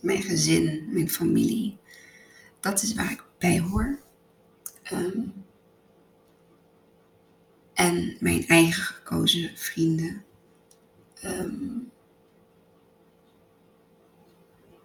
Mijn 0.00 0.22
gezin, 0.22 0.88
mijn 0.92 1.10
familie, 1.10 1.78
dat 2.60 2.82
is 2.82 2.94
waar 2.94 3.12
ik 3.12 3.24
bij 3.38 3.60
hoor. 3.60 3.98
En 7.74 8.16
mijn 8.20 8.46
eigen 8.46 8.82
gekozen 8.82 9.50
vrienden. 9.54 10.24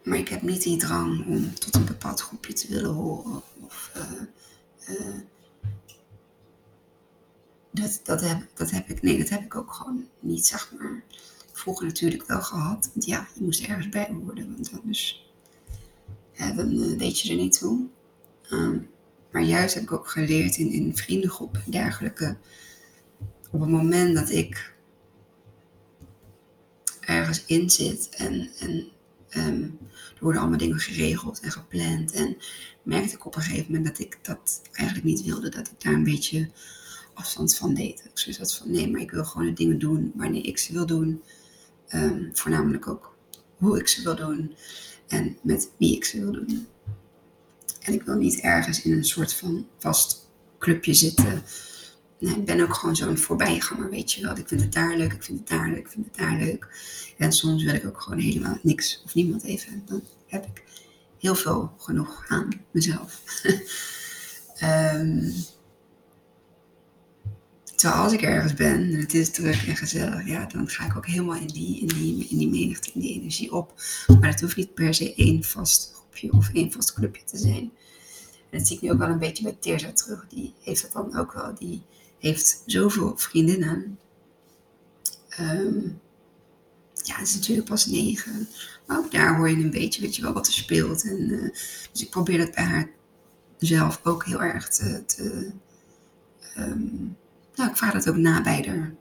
Maar 0.04 0.18
ik 0.18 0.30
heb 0.30 0.42
niet 0.42 0.64
die 0.64 0.78
drang 0.78 1.26
om 1.26 1.54
tot 1.54 1.76
een 1.76 1.86
bepaald 1.86 2.22
groepje 2.22 2.54
te 2.54 2.68
willen 2.68 2.94
horen. 2.94 3.42
Of, 3.66 3.92
uh, 3.98 4.12
uh, 4.90 5.16
dat, 7.72 8.00
dat, 8.04 8.22
heb, 8.22 8.48
dat 8.54 8.72
heb 8.72 8.90
ik, 8.90 9.02
nee, 9.02 9.18
dat 9.18 9.30
heb 9.30 9.42
ik 9.42 9.56
ook 9.56 9.74
gewoon 9.74 10.08
niet, 10.20 10.46
zeg 10.46 10.72
maar. 10.80 11.04
Vroeger 11.52 11.86
natuurlijk 11.86 12.28
wel 12.28 12.42
gehad. 12.42 12.90
Want 12.94 13.06
ja, 13.06 13.28
je 13.34 13.44
moest 13.44 13.64
ergens 13.64 13.90
bij 13.90 14.14
worden. 14.14 14.54
Want 14.54 14.72
anders 14.82 15.32
uh, 16.34 16.56
dan 16.56 16.98
weet 16.98 17.20
je 17.20 17.30
er 17.30 17.38
niet 17.38 17.60
toe. 17.60 17.88
Um, 18.52 18.90
maar 19.32 19.42
juist 19.42 19.74
heb 19.74 19.84
ik 19.84 19.92
ook 19.92 20.08
geleerd 20.08 20.58
in, 20.58 20.72
in 20.72 20.98
vriendengroepen 20.98 21.62
en 21.66 21.72
dergelijke. 21.72 22.38
Op 23.52 23.60
het 23.60 23.70
moment 23.70 24.16
dat 24.16 24.30
ik 24.30 24.76
ergens 27.00 27.46
in 27.46 27.70
zit 27.70 28.10
en, 28.10 28.50
en 28.60 28.88
Um, 29.36 29.78
er 29.92 30.20
worden 30.24 30.42
allemaal 30.42 30.60
dingen 30.60 30.80
geregeld 30.80 31.40
en 31.40 31.52
gepland. 31.52 32.12
En 32.12 32.38
merkte 32.84 33.16
ik 33.16 33.26
op 33.26 33.36
een 33.36 33.42
gegeven 33.42 33.66
moment 33.66 33.86
dat 33.86 34.00
ik 34.00 34.20
dat 34.22 34.62
eigenlijk 34.72 35.08
niet 35.08 35.24
wilde. 35.24 35.50
Dat 35.50 35.68
ik 35.68 35.82
daar 35.82 35.94
een 35.94 36.04
beetje 36.04 36.50
afstand 37.14 37.56
van 37.56 37.74
deed. 37.74 38.00
Ik 38.00 38.20
zoiets 38.20 38.40
had 38.40 38.56
van 38.56 38.72
nee, 38.72 38.92
maar 38.92 39.02
ik 39.02 39.12
wil 39.12 39.26
gewoon 39.26 39.48
de 39.48 39.54
dingen 39.54 39.80
doen 39.80 40.12
wanneer 40.16 40.46
ik 40.46 40.58
ze 40.58 40.74
wil 40.74 40.86
doen. 40.86 41.24
Um, 41.94 42.30
voornamelijk 42.34 42.88
ook 42.88 43.16
hoe 43.58 43.80
ik 43.80 43.88
ze 43.88 44.04
wil 44.04 44.16
doen. 44.16 44.56
En 45.08 45.38
met 45.42 45.72
wie 45.78 45.96
ik 45.96 46.06
ze 46.06 46.20
wil 46.20 46.32
doen. 46.32 46.68
En 47.82 47.94
ik 47.94 48.04
wil 48.04 48.16
niet 48.16 48.40
ergens 48.40 48.82
in 48.82 48.92
een 48.92 49.06
soort 49.06 49.34
van 49.34 49.68
vast 49.78 50.30
clubje 50.60 50.94
zitten 50.94 51.44
Nee, 52.20 52.36
ik 52.36 52.46
ben 52.46 52.62
ook 52.62 52.74
gewoon 52.74 52.96
zo'n 52.96 53.18
voorbijganger, 53.18 53.90
weet 53.90 54.12
je 54.12 54.22
wel. 54.22 54.38
Ik 54.38 54.48
vind 54.48 54.62
het 54.62 54.74
daar 54.74 54.98
leuk, 54.98 55.14
ik 55.14 55.24
vind 55.24 55.40
het 55.40 55.48
daar 55.48 55.70
leuk, 55.70 55.78
ik 55.78 55.88
vind 55.88 56.06
het 56.06 56.18
daar 56.18 56.38
leuk. 56.38 56.68
En 57.18 57.32
soms 57.32 57.64
wil 57.64 57.74
ik 57.74 57.86
ook 57.86 58.02
gewoon 58.02 58.20
helemaal 58.20 58.58
niks 58.62 59.02
of 59.06 59.14
niemand 59.14 59.44
even. 59.44 59.84
Dan 59.86 60.04
heb 60.28 60.46
ik 60.46 60.64
heel 61.20 61.36
veel 61.36 61.74
genoeg 61.78 62.26
aan 62.28 62.50
mezelf. 62.72 63.22
um, 64.64 65.34
terwijl 67.76 68.02
als 68.02 68.14
ik 68.14 68.22
ergens 68.22 68.54
ben 68.54 68.74
en 68.74 69.00
het 69.00 69.14
is 69.14 69.32
druk 69.32 69.64
en 69.68 69.76
gezellig, 69.76 70.28
ja, 70.28 70.46
dan 70.46 70.70
ga 70.70 70.86
ik 70.86 70.98
ook 70.98 71.08
helemaal 71.08 71.36
in 71.36 71.48
die, 71.48 71.80
in 71.80 71.88
die, 71.88 72.28
in 72.30 72.38
die 72.38 72.50
menigte, 72.50 72.92
in 72.94 73.02
die 73.02 73.14
energie 73.14 73.54
op. 73.54 73.74
Maar 74.20 74.30
het 74.30 74.42
hoeft 74.42 74.56
niet 74.56 74.74
per 74.74 74.94
se 74.94 75.16
één 75.16 75.44
vast 75.44 75.92
groepje 75.94 76.32
of 76.32 76.50
één 76.54 76.72
vast 76.72 76.94
clubje 76.94 77.24
te 77.24 77.38
zijn. 77.38 77.72
En 78.50 78.58
dat 78.58 78.68
zie 78.68 78.76
ik 78.76 78.82
nu 78.82 78.92
ook 78.92 78.98
wel 78.98 79.10
een 79.10 79.20
beetje 79.20 79.44
bij 79.44 79.58
Teerza 79.60 79.92
terug. 79.92 80.26
Die 80.30 80.54
heeft 80.62 80.82
dat 80.82 80.92
dan 80.92 81.20
ook 81.20 81.34
wel. 81.34 81.56
Die 81.56 81.82
heeft 82.20 82.64
zoveel 82.66 83.18
vriendinnen. 83.18 84.00
Um, 85.40 86.00
ja, 86.94 87.16
het 87.16 87.28
is 87.28 87.36
natuurlijk 87.36 87.68
pas 87.68 87.86
negen. 87.86 88.50
Maar 88.88 88.98
ook 88.98 89.12
daar 89.12 89.38
hoor 89.38 89.50
je 89.50 89.56
een 89.56 89.70
beetje, 89.70 90.02
weet 90.02 90.16
je 90.16 90.22
wel, 90.22 90.34
wat 90.34 90.48
er 90.48 90.54
speelt. 90.54 91.04
En, 91.04 91.30
uh, 91.30 91.50
dus 91.92 92.02
ik 92.02 92.10
probeer 92.10 92.38
dat 92.38 92.56
bij 92.56 92.64
haar 92.64 92.90
zelf 93.58 94.00
ook 94.04 94.26
heel 94.26 94.42
erg 94.42 94.70
te... 94.70 95.04
te 95.06 95.52
um, 96.58 97.18
nou, 97.56 97.70
ik 97.70 97.78
vraag 97.78 97.94
dat 97.94 98.10
ook 98.10 98.16
na 98.16 98.42
bij 98.42 98.66
haar. 98.68 98.96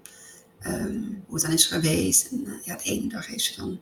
Um, 0.67 1.23
hoe 1.27 1.35
het 1.35 1.45
dan 1.45 1.53
is 1.53 1.67
geweest. 1.67 2.31
En 2.31 2.45
uh, 2.47 2.53
ja, 2.65 2.77
de 2.77 2.83
ene 2.83 3.09
dag 3.09 3.27
heeft 3.27 3.45
ze 3.45 3.57
dan 3.57 3.69
een 3.69 3.81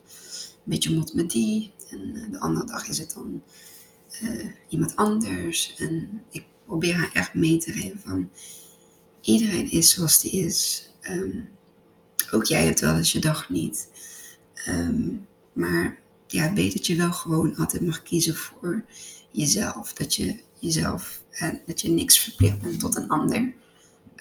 beetje 0.64 0.94
mot 0.94 1.14
met 1.14 1.30
die. 1.30 1.72
En 1.88 2.16
uh, 2.16 2.30
de 2.30 2.40
andere 2.40 2.66
dag 2.66 2.88
is 2.88 2.98
het 2.98 3.12
dan 3.12 3.42
iemand 4.68 4.96
anders. 4.96 5.74
En 5.78 6.22
ik 6.30 6.44
probeer 6.66 6.94
haar 6.94 7.10
echt 7.12 7.34
mee 7.34 7.58
te 7.58 7.72
geven 7.72 8.00
van 8.00 8.30
Iedereen 9.24 9.70
is 9.70 9.90
zoals 9.90 10.20
die 10.20 10.30
is. 10.30 10.90
Um, 11.10 11.48
ook 12.30 12.44
jij 12.44 12.64
hebt 12.64 12.80
wel 12.80 12.96
eens 12.96 13.12
je 13.12 13.20
dag 13.20 13.48
niet. 13.48 13.88
Um, 14.68 15.26
maar 15.52 15.98
ja, 16.26 16.52
weet 16.52 16.72
dat 16.72 16.86
je 16.86 16.96
wel 16.96 17.12
gewoon 17.12 17.56
altijd 17.56 17.82
mag 17.82 18.02
kiezen 18.02 18.36
voor 18.36 18.84
jezelf. 19.30 19.92
Dat 19.92 20.14
je 20.14 20.40
jezelf, 20.58 21.22
en 21.30 21.60
dat 21.66 21.80
je 21.80 21.88
niks 21.88 22.18
verplicht 22.18 22.62
bent 22.62 22.80
tot 22.80 22.96
een 22.96 23.08
ander. 23.08 23.54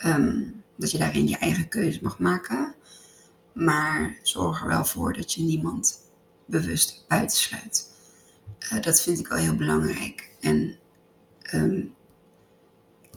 Um, 0.05 0.63
dat 0.75 0.91
je 0.91 0.98
daarin 0.98 1.27
je 1.27 1.38
eigen 1.38 1.67
keuze 1.67 2.00
mag 2.01 2.19
maken. 2.19 2.75
Maar 3.53 4.19
zorg 4.22 4.62
er 4.62 4.67
wel 4.67 4.86
voor 4.86 5.13
dat 5.13 5.33
je 5.33 5.41
niemand 5.41 6.00
bewust 6.45 7.05
buitensluit. 7.07 7.89
Uh, 8.74 8.81
dat 8.81 9.01
vind 9.01 9.19
ik 9.19 9.27
wel 9.27 9.38
heel 9.38 9.55
belangrijk. 9.55 10.31
En 10.39 10.77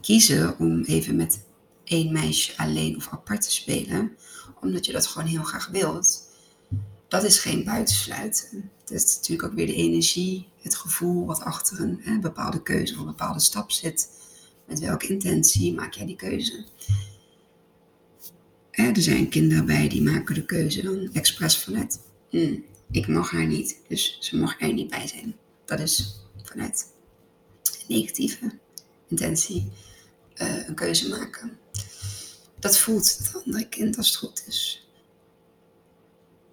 kiezen 0.01 0.59
om 0.59 0.83
even 0.83 1.17
met 1.17 1.45
één 1.89 2.13
meisje 2.13 2.57
alleen 2.57 2.97
of 2.97 3.09
apart 3.09 3.43
te 3.43 3.51
spelen, 3.53 4.17
omdat 4.61 4.87
je 4.87 4.93
dat 4.93 5.07
gewoon 5.07 5.29
heel 5.29 5.43
graag 5.43 5.69
wilt, 5.69 6.23
dat 7.09 7.25
is 7.25 7.39
geen 7.39 7.65
buitensluiten. 7.65 8.71
Het 8.81 8.91
is 8.91 9.17
natuurlijk 9.17 9.49
ook 9.49 9.55
weer 9.55 9.67
de 9.67 9.75
energie, 9.75 10.49
het 10.61 10.77
gevoel 10.77 11.27
wat 11.27 11.41
achter 11.41 11.81
een 11.81 11.99
hè, 12.03 12.19
bepaalde 12.19 12.63
keuze 12.63 12.95
of 12.95 13.01
een 13.01 13.07
bepaalde 13.07 13.41
stap 13.41 13.71
zit. 13.71 14.09
Met 14.67 14.79
welke 14.79 15.07
intentie 15.07 15.75
maak 15.75 15.95
jij 15.95 16.07
die 16.07 16.17
keuze? 16.17 16.65
er 18.71 19.03
zijn 19.03 19.29
kinderen 19.29 19.67
bij 19.67 19.89
die 19.89 20.03
maken 20.03 20.35
de 20.35 20.45
keuze 20.45 20.83
dan 20.83 21.09
expres 21.13 21.59
vanuit, 21.59 22.01
hm, 22.31 22.59
ik 22.91 23.07
mag 23.07 23.31
haar 23.31 23.47
niet, 23.47 23.77
dus 23.89 24.17
ze 24.21 24.37
mag 24.37 24.61
er 24.61 24.73
niet 24.73 24.91
bij 24.91 25.07
zijn. 25.07 25.37
Dat 25.65 25.81
is 25.81 26.21
vanuit 26.43 26.93
negatieve 27.89 28.59
intentie 29.09 29.69
uh, 30.43 30.69
een 30.69 30.75
keuze 30.75 31.09
maken. 31.09 31.59
Dat 32.59 32.79
voelt 32.79 33.19
het 33.19 33.43
andere 33.45 33.69
kind 33.69 33.97
als 33.97 34.07
het 34.07 34.17
goed 34.17 34.45
is. 34.47 34.89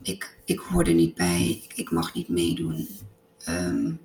Ik, 0.02 0.38
ik 0.46 0.60
hoor 0.60 0.84
er 0.84 0.94
niet 0.94 1.16
bij, 1.16 1.64
ik, 1.76 1.92
mag 1.92 2.14
niet 2.14 2.28
meedoen. 2.28 2.88
Um, 3.50 4.00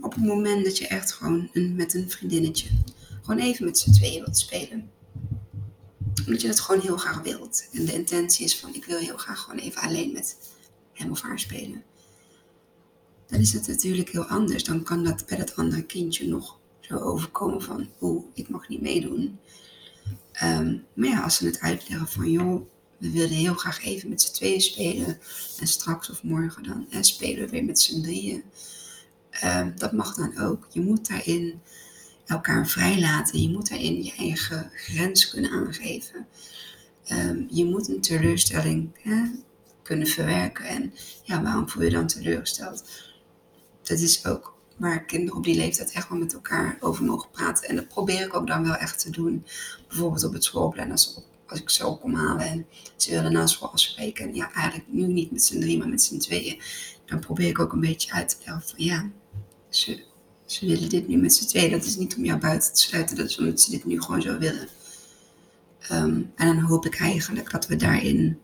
op 0.00 0.14
het 0.14 0.24
moment 0.24 0.64
dat 0.64 0.78
je 0.78 0.86
echt 0.86 1.12
gewoon 1.12 1.50
met 1.52 1.94
een 1.94 2.10
vriendinnetje 2.10 2.68
gewoon 3.26 3.40
even 3.40 3.64
met 3.64 3.78
z'n 3.78 3.92
tweeën 3.92 4.24
wilt 4.24 4.38
spelen. 4.38 4.90
Omdat 6.26 6.40
je 6.40 6.48
dat 6.48 6.60
gewoon 6.60 6.80
heel 6.80 6.96
graag 6.96 7.22
wilt. 7.22 7.68
En 7.72 7.84
de 7.84 7.92
intentie 7.92 8.44
is 8.44 8.58
van 8.58 8.74
ik 8.74 8.84
wil 8.84 8.98
heel 8.98 9.16
graag 9.16 9.40
gewoon 9.40 9.58
even 9.58 9.80
alleen 9.80 10.12
met 10.12 10.36
hem 10.92 11.10
of 11.10 11.20
haar 11.20 11.38
spelen. 11.38 11.82
Dan 13.26 13.40
is 13.40 13.52
het 13.52 13.66
natuurlijk 13.66 14.08
heel 14.08 14.24
anders. 14.24 14.64
Dan 14.64 14.82
kan 14.82 15.04
dat 15.04 15.26
bij 15.26 15.38
dat 15.38 15.56
andere 15.56 15.82
kindje 15.82 16.28
nog 16.28 16.58
zo 16.80 16.98
overkomen 16.98 17.62
van 17.62 17.88
oeh, 18.00 18.24
ik 18.34 18.48
mag 18.48 18.68
niet 18.68 18.80
meedoen. 18.80 19.38
Um, 20.42 20.84
maar 20.94 21.08
ja, 21.08 21.22
als 21.22 21.36
ze 21.36 21.46
het 21.46 21.60
uitleggen 21.60 22.08
van 22.08 22.30
joh, 22.30 22.68
we 22.98 23.10
willen 23.10 23.36
heel 23.36 23.54
graag 23.54 23.84
even 23.84 24.08
met 24.08 24.22
z'n 24.22 24.32
tweeën 24.32 24.60
spelen. 24.60 25.18
En 25.60 25.66
straks 25.66 26.10
of 26.10 26.22
morgen 26.22 26.62
dan 26.62 26.86
en 26.90 27.04
spelen 27.04 27.44
we 27.44 27.50
weer 27.50 27.64
met 27.64 27.80
z'n 27.80 28.02
drieën. 28.02 28.44
Um, 29.44 29.72
dat 29.76 29.92
mag 29.92 30.14
dan 30.14 30.38
ook. 30.38 30.66
Je 30.70 30.80
moet 30.80 31.08
daarin 31.08 31.60
elkaar 32.26 32.68
vrijlaten. 32.68 33.42
Je 33.42 33.50
moet 33.50 33.68
daarin 33.68 34.04
je 34.04 34.12
eigen 34.18 34.70
grens 34.74 35.28
kunnen 35.28 35.50
aangeven. 35.50 36.26
Um, 37.12 37.46
je 37.50 37.64
moet 37.64 37.88
een 37.88 38.00
teleurstelling 38.00 38.90
hè, 39.02 39.22
kunnen 39.82 40.06
verwerken. 40.06 40.64
En 40.64 40.94
ja, 41.22 41.42
waarom 41.42 41.68
voel 41.68 41.82
je 41.82 41.90
dan 41.90 42.06
teleurgesteld? 42.06 42.84
Dat 43.82 43.98
is 43.98 44.26
ook 44.26 44.55
waar 44.76 45.04
kinderen 45.04 45.36
op 45.36 45.44
die 45.44 45.54
leeftijd 45.54 45.92
echt 45.92 46.08
wel 46.08 46.18
met 46.18 46.32
elkaar 46.32 46.76
over 46.80 47.04
mogen 47.04 47.30
praten. 47.30 47.68
En 47.68 47.76
dat 47.76 47.88
probeer 47.88 48.20
ik 48.20 48.34
ook 48.34 48.46
dan 48.46 48.62
wel 48.62 48.74
echt 48.74 48.98
te 48.98 49.10
doen. 49.10 49.46
Bijvoorbeeld 49.88 50.24
op 50.24 50.32
het 50.32 50.44
schoolplan, 50.44 50.90
als, 50.90 51.20
ik 51.52 51.70
zo 51.70 51.96
kom 51.96 52.14
halen 52.14 52.46
en 52.46 52.66
ze 52.96 53.10
willen 53.10 53.32
na 53.32 53.46
school 53.46 53.72
afspreken. 53.72 54.28
En 54.28 54.34
ja, 54.34 54.52
eigenlijk 54.52 54.88
nu 54.92 55.06
niet 55.06 55.30
met 55.30 55.44
z'n 55.44 55.60
drie, 55.60 55.78
maar 55.78 55.88
met 55.88 56.02
z'n 56.02 56.18
tweeën. 56.18 56.60
Dan 57.06 57.18
probeer 57.18 57.48
ik 57.48 57.58
ook 57.58 57.72
een 57.72 57.80
beetje 57.80 58.12
uit 58.12 58.28
te 58.28 58.36
leggen 58.44 58.68
van 58.68 58.84
ja, 58.84 59.10
ze, 59.68 60.04
ze 60.46 60.66
willen 60.66 60.88
dit 60.88 61.08
nu 61.08 61.16
met 61.16 61.34
z'n 61.34 61.46
tweeën. 61.46 61.70
Dat 61.70 61.84
is 61.84 61.96
niet 61.96 62.16
om 62.16 62.24
jou 62.24 62.40
buiten 62.40 62.72
te 62.72 62.80
sluiten, 62.80 63.16
dat 63.16 63.28
is 63.28 63.38
omdat 63.38 63.60
ze 63.60 63.70
dit 63.70 63.84
nu 63.84 64.02
gewoon 64.02 64.22
zo 64.22 64.38
willen. 64.38 64.68
Um, 65.92 66.32
en 66.36 66.46
dan 66.46 66.58
hoop 66.58 66.86
ik 66.86 66.98
eigenlijk 66.98 67.50
dat 67.50 67.66
we 67.66 67.76
daarin 67.76 68.38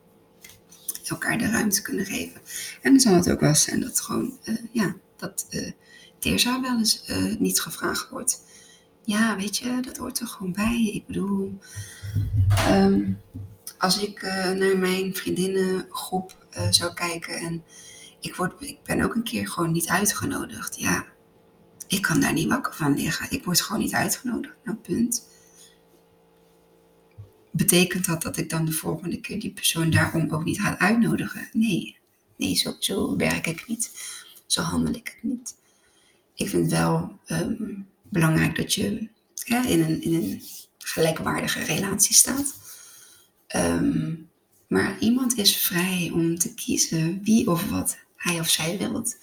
elkaar 1.12 1.38
de 1.38 1.50
ruimte 1.50 1.82
kunnen 1.82 2.06
geven. 2.06 2.40
En 2.82 2.90
dan 2.90 3.00
zal 3.00 3.14
het 3.14 3.30
ook 3.30 3.40
wel 3.40 3.54
zijn 3.54 3.80
dat 3.80 4.00
gewoon, 4.00 4.38
uh, 4.44 4.56
ja, 4.72 4.96
dat 5.16 5.46
uh, 5.50 5.70
Teerza 6.22 6.60
wel 6.60 6.78
eens 6.78 7.02
uh, 7.10 7.36
niet 7.38 7.60
gevraagd 7.60 8.08
wordt. 8.08 8.42
Ja, 9.04 9.36
weet 9.36 9.56
je, 9.56 9.80
dat 9.80 9.96
hoort 9.96 10.20
er 10.20 10.26
gewoon 10.26 10.52
bij. 10.52 10.90
Ik 10.92 11.06
bedoel, 11.06 11.58
um, 12.68 13.20
als 13.78 14.02
ik 14.02 14.22
naar 14.56 14.78
mijn 14.78 15.14
vriendinnengroep 15.14 16.46
zou 16.70 16.94
kijken 16.94 17.34
en 17.34 17.64
ik, 18.20 18.34
word, 18.34 18.62
ik 18.62 18.82
ben 18.82 19.00
ook 19.00 19.14
een 19.14 19.22
keer 19.22 19.48
gewoon 19.48 19.72
niet 19.72 19.88
uitgenodigd. 19.88 20.80
Ja, 20.80 21.06
ik 21.88 22.02
kan 22.02 22.20
daar 22.20 22.32
niet 22.32 22.48
wakker 22.48 22.74
van 22.74 22.94
liggen. 22.94 23.30
Ik 23.30 23.44
word 23.44 23.60
gewoon 23.60 23.82
niet 23.82 23.94
uitgenodigd. 23.94 24.54
Nou, 24.64 24.76
punt. 24.76 25.28
Betekent 27.50 28.06
dat 28.06 28.22
dat 28.22 28.36
ik 28.36 28.50
dan 28.50 28.64
de 28.64 28.72
volgende 28.72 29.20
keer 29.20 29.40
die 29.40 29.52
persoon 29.52 29.90
daarom 29.90 30.30
ook 30.30 30.44
niet 30.44 30.60
ga 30.60 30.78
uitnodigen? 30.78 31.48
Nee, 31.52 31.98
nee 32.36 32.54
zo, 32.54 32.76
zo 32.78 33.16
werk 33.16 33.46
ik 33.46 33.68
niet. 33.68 33.90
Zo 34.46 34.62
handel 34.62 34.94
ik 34.94 35.08
het 35.14 35.30
niet. 35.30 35.60
Ik 36.34 36.48
vind 36.48 36.62
het 36.62 36.80
wel 36.80 37.18
um, 37.26 37.88
belangrijk 38.02 38.56
dat 38.56 38.74
je 38.74 39.08
ja, 39.34 39.66
in, 39.66 39.80
een, 39.80 40.02
in 40.02 40.14
een 40.14 40.42
gelijkwaardige 40.78 41.62
relatie 41.62 42.14
staat. 42.14 42.54
Um, 43.56 44.30
maar 44.68 44.98
iemand 44.98 45.36
is 45.36 45.56
vrij 45.56 46.10
om 46.12 46.38
te 46.38 46.54
kiezen 46.54 47.20
wie 47.22 47.50
of 47.50 47.70
wat 47.70 47.98
hij 48.16 48.40
of 48.40 48.48
zij 48.48 48.78
wilt. 48.78 49.16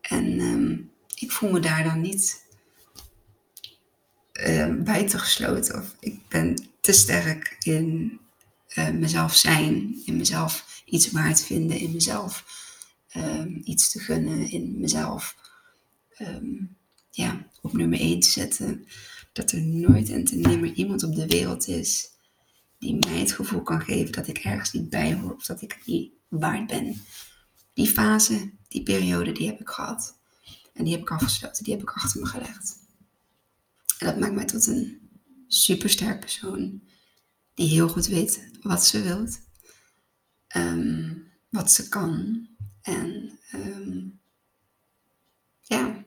En 0.00 0.40
um, 0.40 0.90
ik 1.14 1.32
voel 1.32 1.50
me 1.50 1.60
daar 1.60 1.84
dan 1.84 2.00
niet 2.00 2.44
uh, 4.32 4.74
buitengesloten. 4.74 5.74
Of 5.74 5.96
ik 6.00 6.28
ben 6.28 6.68
te 6.80 6.92
sterk 6.92 7.56
in 7.58 8.18
uh, 8.74 8.90
mezelf 8.90 9.34
zijn, 9.34 10.02
in 10.04 10.16
mezelf 10.16 10.82
iets 10.84 11.10
waard 11.10 11.44
vinden, 11.44 11.78
in 11.78 11.92
mezelf 11.92 12.60
iets 13.64 13.90
te 13.90 14.00
gunnen, 14.00 14.50
in 14.50 14.80
mezelf 14.80 15.36
um, 16.18 16.76
ja, 17.10 17.46
op 17.60 17.72
nummer 17.72 18.00
1 18.00 18.20
te 18.20 18.30
zetten. 18.30 18.86
Dat 19.32 19.52
er 19.52 19.62
nooit 19.62 20.10
en 20.10 20.24
te 20.24 20.36
nimmer 20.36 20.72
iemand 20.72 21.02
op 21.02 21.14
de 21.14 21.26
wereld 21.26 21.68
is 21.68 22.12
die 22.82 22.96
mij 23.06 23.18
het 23.18 23.32
gevoel 23.32 23.62
kan 23.62 23.80
geven 23.80 24.12
dat 24.12 24.28
ik 24.28 24.38
ergens 24.38 24.72
niet 24.72 24.90
bij 24.90 25.14
hoor 25.14 25.34
of 25.34 25.46
dat 25.46 25.62
ik 25.62 25.82
niet 25.84 26.12
waard 26.28 26.66
ben. 26.66 27.02
Die 27.72 27.86
fase, 27.86 28.52
die 28.68 28.82
periode, 28.82 29.32
die 29.32 29.46
heb 29.46 29.60
ik 29.60 29.68
gehad. 29.68 30.18
En 30.72 30.84
die 30.84 30.92
heb 30.92 31.02
ik 31.02 31.10
afgesloten, 31.10 31.64
die 31.64 31.72
heb 31.72 31.82
ik 31.82 31.90
achter 31.90 32.20
me 32.20 32.26
gelegd. 32.26 32.76
En 33.98 34.06
dat 34.06 34.18
maakt 34.18 34.34
mij 34.34 34.44
tot 34.44 34.66
een 34.66 35.10
supersterk 35.48 36.20
persoon. 36.20 36.82
Die 37.54 37.68
heel 37.68 37.88
goed 37.88 38.06
weet 38.06 38.50
wat 38.60 38.84
ze 38.84 39.02
wilt. 39.02 39.40
Um, 40.56 41.26
wat 41.48 41.72
ze 41.72 41.88
kan. 41.88 42.46
En 42.82 43.38
um, 43.54 44.20
ja. 45.72 46.04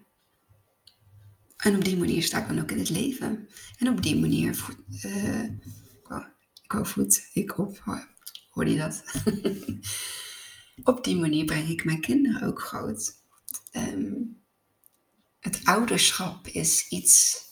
En 1.58 1.75
op 1.75 1.86
die 1.86 1.97
manier 1.97 2.23
sta 2.23 2.41
ik 2.41 2.47
dan 2.47 2.60
ook 2.60 2.71
in 2.71 2.80
het 2.80 2.89
leven. 2.89 3.49
En 3.78 3.89
op 3.89 4.01
die 4.01 4.19
manier 4.19 4.56
voed, 4.56 4.78
ik 6.63 6.71
wou 6.71 6.86
voet, 6.86 7.30
ik 7.34 7.58
op. 7.58 7.84
Hoorde 8.49 8.71
je 8.71 8.78
dat? 8.78 9.04
op 10.93 11.04
die 11.04 11.15
manier 11.15 11.45
breng 11.45 11.69
ik 11.69 11.86
mijn 11.86 12.01
kinderen 12.01 12.47
ook 12.47 12.62
groot. 12.62 13.13
Um, 13.71 14.43
het 15.39 15.62
ouderschap 15.63 16.47
is 16.47 16.88
iets. 16.88 17.43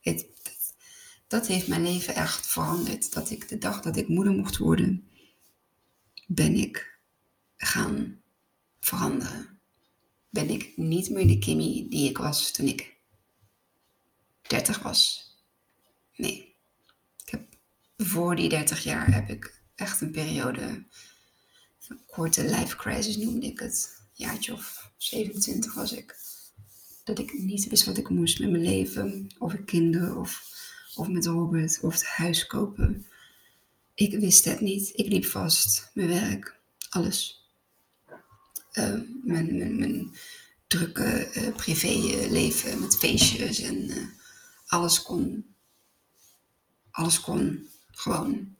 Het, 0.00 0.26
dat 1.26 1.46
heeft 1.46 1.68
mijn 1.68 1.82
leven 1.82 2.14
echt 2.14 2.46
veranderd. 2.46 3.12
Dat 3.12 3.30
ik 3.30 3.48
de 3.48 3.58
dag 3.58 3.80
dat 3.80 3.96
ik 3.96 4.08
moeder 4.08 4.32
mocht 4.32 4.56
worden, 4.56 5.08
ben 6.26 6.54
ik 6.54 6.98
gaan 7.56 8.22
veranderen. 8.80 9.57
Ben 10.38 10.50
ik 10.50 10.72
niet 10.76 11.10
meer 11.10 11.26
de 11.26 11.38
Kimmy 11.38 11.86
die 11.88 12.08
ik 12.08 12.18
was 12.18 12.50
toen 12.50 12.66
ik 12.66 12.96
30 14.42 14.78
was. 14.78 15.30
Nee. 16.16 16.54
Ik 17.24 17.30
heb, 17.30 17.48
voor 17.96 18.36
die 18.36 18.48
30 18.48 18.82
jaar 18.82 19.12
heb 19.14 19.28
ik 19.28 19.60
echt 19.74 20.00
een 20.00 20.10
periode 20.10 20.84
een 21.88 22.00
korte 22.06 22.42
life 22.42 22.76
crisis 22.76 23.16
noemde 23.16 23.46
ik 23.46 23.58
het. 23.58 24.02
Jaartje 24.12 24.52
of 24.52 24.90
27 24.96 25.74
was 25.74 25.92
ik. 25.92 26.16
Dat 27.04 27.18
ik 27.18 27.32
niet 27.32 27.68
wist 27.68 27.84
wat 27.84 27.98
ik 27.98 28.08
moest 28.08 28.38
met 28.38 28.50
mijn 28.50 28.64
leven. 28.64 29.26
Of 29.38 29.52
ik 29.52 29.66
kinderen 29.66 30.16
of, 30.16 30.42
of 30.94 31.08
met 31.08 31.26
Robert 31.26 31.78
of 31.82 31.92
het 31.92 32.04
huis 32.04 32.46
kopen. 32.46 33.06
Ik 33.94 34.18
wist 34.18 34.44
het 34.44 34.60
niet. 34.60 34.90
Ik 34.94 35.08
liep 35.08 35.24
vast. 35.24 35.90
Mijn 35.94 36.08
werk. 36.08 36.60
Alles. 36.88 37.37
Uh, 38.72 39.00
mijn, 39.22 39.58
mijn, 39.58 39.78
mijn, 39.78 40.16
drukke 40.66 41.30
uh, 41.36 41.54
privéleven 41.54 42.80
met 42.80 42.96
feestjes 42.96 43.60
en 43.60 43.76
uh, 43.76 44.06
alles 44.66 45.02
kon. 45.02 45.54
Alles 46.90 47.20
kon 47.20 47.68
gewoon 47.90 48.56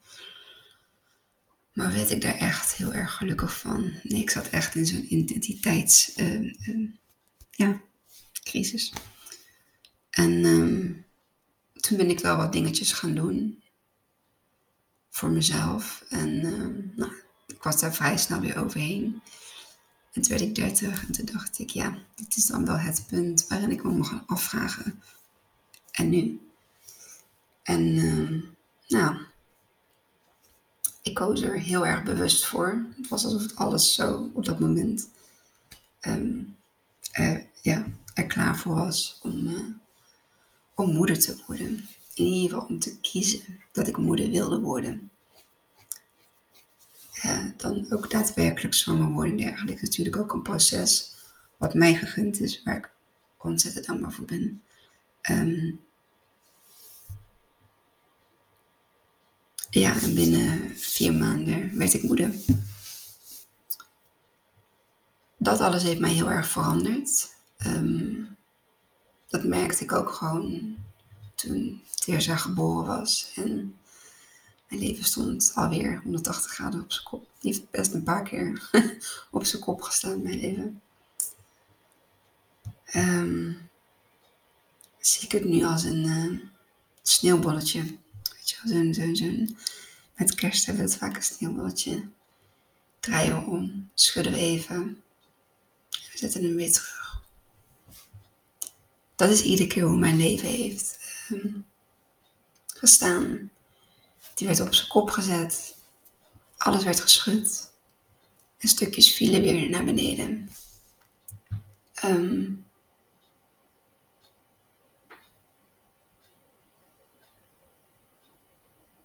maar 1.79 1.93
werd 1.93 2.11
ik 2.11 2.21
daar 2.21 2.35
echt 2.35 2.75
heel 2.75 2.93
erg 2.93 3.15
gelukkig 3.15 3.59
van. 3.59 3.93
Nee, 4.03 4.21
ik 4.21 4.31
zat 4.31 4.49
echt 4.49 4.75
in 4.75 4.87
zo'n 4.87 5.15
identiteits... 5.15 6.17
Uh, 6.17 6.53
ja. 7.51 7.81
En 10.11 10.45
um, 10.45 11.05
toen 11.73 11.97
ben 11.97 12.11
ik 12.11 12.21
wel 12.21 12.37
wat 12.37 12.53
dingetjes 12.53 12.93
gaan 12.93 13.15
doen. 13.15 13.63
Voor 15.11 15.31
mezelf. 15.31 16.05
En 16.09 16.29
uh, 16.29 16.97
nou, 16.97 17.13
ik 17.47 17.63
was 17.63 17.81
daar 17.81 17.95
vrij 17.95 18.17
snel 18.17 18.41
weer 18.41 18.59
overheen. 18.59 19.23
En 20.19 20.25
toen 20.25 20.37
werd 20.39 20.49
ik 20.49 20.55
dertig 20.55 21.07
en 21.07 21.13
toen 21.13 21.25
dacht 21.33 21.59
ik, 21.59 21.71
ja, 21.71 21.99
dit 22.15 22.37
is 22.37 22.47
dan 22.47 22.65
wel 22.67 22.79
het 22.79 23.05
punt 23.07 23.47
waarin 23.49 23.71
ik 23.71 23.85
me 23.85 23.91
mag 23.91 24.23
afvragen. 24.27 25.03
En 25.91 26.09
nu? 26.09 26.41
En 27.63 27.95
nou, 28.89 29.17
ik 31.03 31.15
koos 31.15 31.43
er 31.43 31.61
heel 31.61 31.87
erg 31.87 32.03
bewust 32.03 32.47
voor. 32.47 32.87
Het 32.97 33.09
was 33.09 33.25
alsof 33.25 33.43
het 33.43 33.57
alles 33.57 33.95
zo 33.95 34.31
op 34.33 34.45
dat 34.45 34.59
moment 34.59 35.09
er, 37.11 37.47
ja, 37.63 37.87
er 38.15 38.27
klaar 38.27 38.59
voor 38.59 38.75
was 38.75 39.19
om, 39.23 39.47
uh, 39.47 39.61
om 40.75 40.93
moeder 40.93 41.19
te 41.19 41.43
worden. 41.47 41.89
In 42.15 42.25
ieder 42.25 42.51
geval 42.51 42.67
om 42.67 42.79
te 42.79 42.99
kiezen 43.01 43.61
dat 43.73 43.89
ik 43.89 43.97
moeder 43.97 44.31
wilde 44.31 44.61
worden. 44.61 45.08
Dan 47.57 47.87
ook 47.93 48.11
daadwerkelijk 48.11 48.75
zwanger 48.75 49.11
worden 49.11 49.33
en 49.33 49.39
dergelijke. 49.39 49.85
Natuurlijk 49.85 50.17
ook 50.17 50.33
een 50.33 50.43
proces 50.43 51.17
wat 51.57 51.75
mij 51.75 51.95
gegund 51.95 52.41
is, 52.41 52.63
waar 52.63 52.77
ik 52.77 52.91
ontzettend 53.39 53.87
dankbaar 53.87 54.13
voor 54.13 54.25
ben. 54.25 54.63
Ehm, 55.21 55.73
ja, 59.71 60.01
en 60.01 60.15
binnen 60.15 60.77
vier 60.77 61.15
maanden 61.15 61.79
werd 61.79 61.95
ik 61.95 62.03
moeder. 62.03 62.35
Dat 65.37 65.61
alles 65.61 65.83
heeft 65.83 66.01
mij 66.01 66.13
heel 66.13 66.31
erg 66.31 66.49
veranderd. 66.49 67.35
Ehm, 67.57 68.25
dat 69.29 69.45
merkte 69.45 69.85
ik 69.85 69.93
ook 69.93 70.11
gewoon 70.11 70.77
toen 71.35 71.83
Teresa 71.95 72.37
geboren 72.37 72.87
was. 72.87 73.33
En 73.35 73.79
mijn 74.69 74.81
leven 74.81 75.05
stond 75.05 75.53
alweer 75.55 76.01
180 76.03 76.53
graden 76.53 76.81
op 76.81 76.93
zijn 76.93 77.05
kop. 77.05 77.29
Die 77.41 77.53
heeft 77.53 77.71
best 77.71 77.93
een 77.93 78.03
paar 78.03 78.23
keer 78.23 78.71
op 79.31 79.45
zijn 79.45 79.63
kop 79.63 79.83
gestaan, 79.83 80.23
mijn 80.23 80.41
leven. 80.41 80.83
Um, 82.95 83.71
zie 85.01 85.23
ik 85.23 85.33
het 85.33 85.45
nu 85.45 85.65
als 85.65 85.85
een 85.85 86.05
uh, 86.05 86.41
sneeuwbolletje. 87.03 87.83
Weet 87.83 88.51
je 88.51 88.57
wel, 88.63 88.95
zo'n, 88.95 89.15
zo'n, 89.15 89.57
met 90.17 90.35
kerst 90.35 90.67
hebben 90.67 90.85
we 90.85 90.91
het 90.91 90.99
vaak 90.99 91.17
een 91.17 91.23
sneeuwbolletje. 91.23 92.09
Draaien 93.01 93.45
we 93.45 93.51
om, 93.51 93.91
schudden 93.95 94.33
we 94.33 94.39
even. 94.39 95.03
We 95.91 96.19
zetten 96.19 96.43
hem 96.43 96.55
weer 96.55 96.73
terug. 96.73 97.23
Dat 99.17 99.31
is 99.31 99.43
iedere 99.43 99.69
keer 99.69 99.85
hoe 99.85 99.99
mijn 99.99 100.17
leven 100.17 100.49
heeft 100.49 100.99
um, 101.31 101.67
gestaan. 102.67 103.51
Die 104.39 104.47
werd 104.47 104.61
op 104.61 104.75
zijn 104.75 104.89
kop 104.89 105.11
gezet. 105.11 105.77
Alles 106.57 106.85
werd 106.85 107.01
geschud. 107.01 107.73
En 108.59 108.69
stukjes 108.69 109.15
vielen 109.15 109.43
weer 109.43 109.71
naar 109.71 109.85
beneden. 109.85 110.51
Um, 112.05 112.67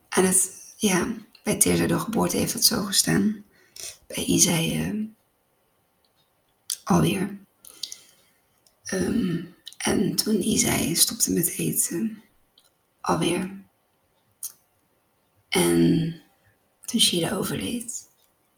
en 0.09 0.25
het, 0.25 0.73
ja, 0.77 1.15
bij 1.43 1.59
Teerza 1.59 1.87
de 1.87 1.99
geboorte 1.99 2.37
heeft 2.37 2.53
het 2.53 2.65
zo 2.65 2.83
gestaan. 2.83 3.45
Bij 4.07 4.23
Isai 4.25 4.89
uh, 4.89 5.07
alweer. 6.83 7.39
Um, 8.93 9.55
en 9.77 10.15
toen 10.15 10.41
Isai 10.41 10.95
stopte 10.95 11.31
met 11.31 11.47
eten, 11.47 12.23
alweer. 13.01 13.61
En 15.53 16.21
toen 16.85 16.99
Shida 16.99 17.35
overleed, 17.35 18.09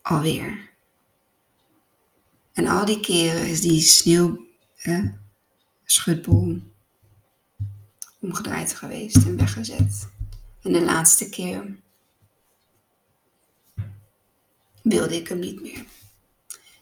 alweer. 0.02 0.74
En 2.54 2.68
al 2.68 2.86
die 2.86 3.00
keren 3.00 3.48
is 3.48 3.62
die 3.62 3.82
sneeuw, 3.82 4.46
hè, 4.76 5.12
schutbol 5.86 6.62
omgedraaid 8.20 8.74
geweest 8.74 9.26
en 9.26 9.38
weggezet. 9.38 10.10
En 10.62 10.72
de 10.72 10.82
laatste 10.82 11.30
keer 11.30 11.76
wilde 14.82 15.16
ik 15.16 15.28
hem 15.28 15.40
niet 15.40 15.62
meer. 15.62 15.86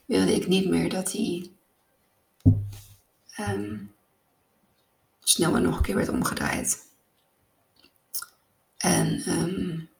Wilde 0.06 0.36
ik 0.36 0.48
niet 0.48 0.70
meer 0.70 0.90
dat 0.90 1.12
hij 1.12 1.52
um, 3.40 3.94
snel 5.20 5.52
maar 5.52 5.62
nog 5.62 5.78
een 5.78 5.84
keer 5.84 5.96
werd 5.96 6.10
omgedraaid. 6.10 6.88
En 8.78 9.30
um, 9.30 9.92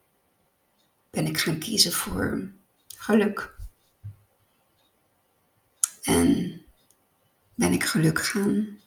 ben 1.14 1.26
ik 1.26 1.38
gaan 1.38 1.58
kiezen 1.58 1.92
voor 1.92 2.48
geluk. 2.96 3.54
En 6.02 6.60
ben 7.54 7.72
ik 7.72 7.84
geluk 7.84 8.22
gaan 8.22 8.78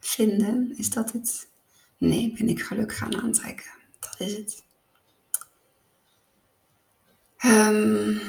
vinden? 0.00 0.74
Is 0.76 0.90
dat 0.90 1.12
het? 1.12 1.48
Nee, 1.98 2.32
ben 2.38 2.48
ik 2.48 2.62
geluk 2.62 2.94
gaan 2.94 3.22
aantrekken. 3.22 3.70
Dat 3.98 4.20
is 4.20 4.36
het. 4.36 4.64
Um, 7.44 8.20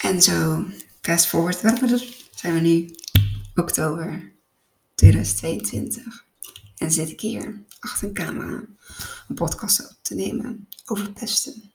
en 0.00 0.22
zo, 0.22 0.66
fast 1.00 1.26
forward, 1.26 1.60
zijn 2.40 2.54
we 2.54 2.60
nu 2.60 2.94
oktober 3.54 4.32
2022. 4.94 6.28
En 6.80 6.92
zit 6.92 7.08
ik 7.08 7.20
hier 7.20 7.62
achter 7.80 8.08
een 8.08 8.14
camera 8.14 8.62
een 9.28 9.34
podcast 9.34 9.90
op 9.90 9.96
te 10.02 10.14
nemen 10.14 10.68
over 10.84 11.12
pesten. 11.12 11.72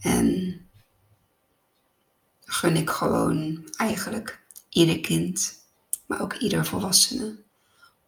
En 0.00 0.60
gun 2.44 2.76
ik 2.76 2.90
gewoon 2.90 3.68
eigenlijk 3.76 4.40
ieder 4.68 5.00
kind, 5.00 5.54
maar 6.06 6.20
ook 6.20 6.34
ieder 6.34 6.66
volwassene, 6.66 7.36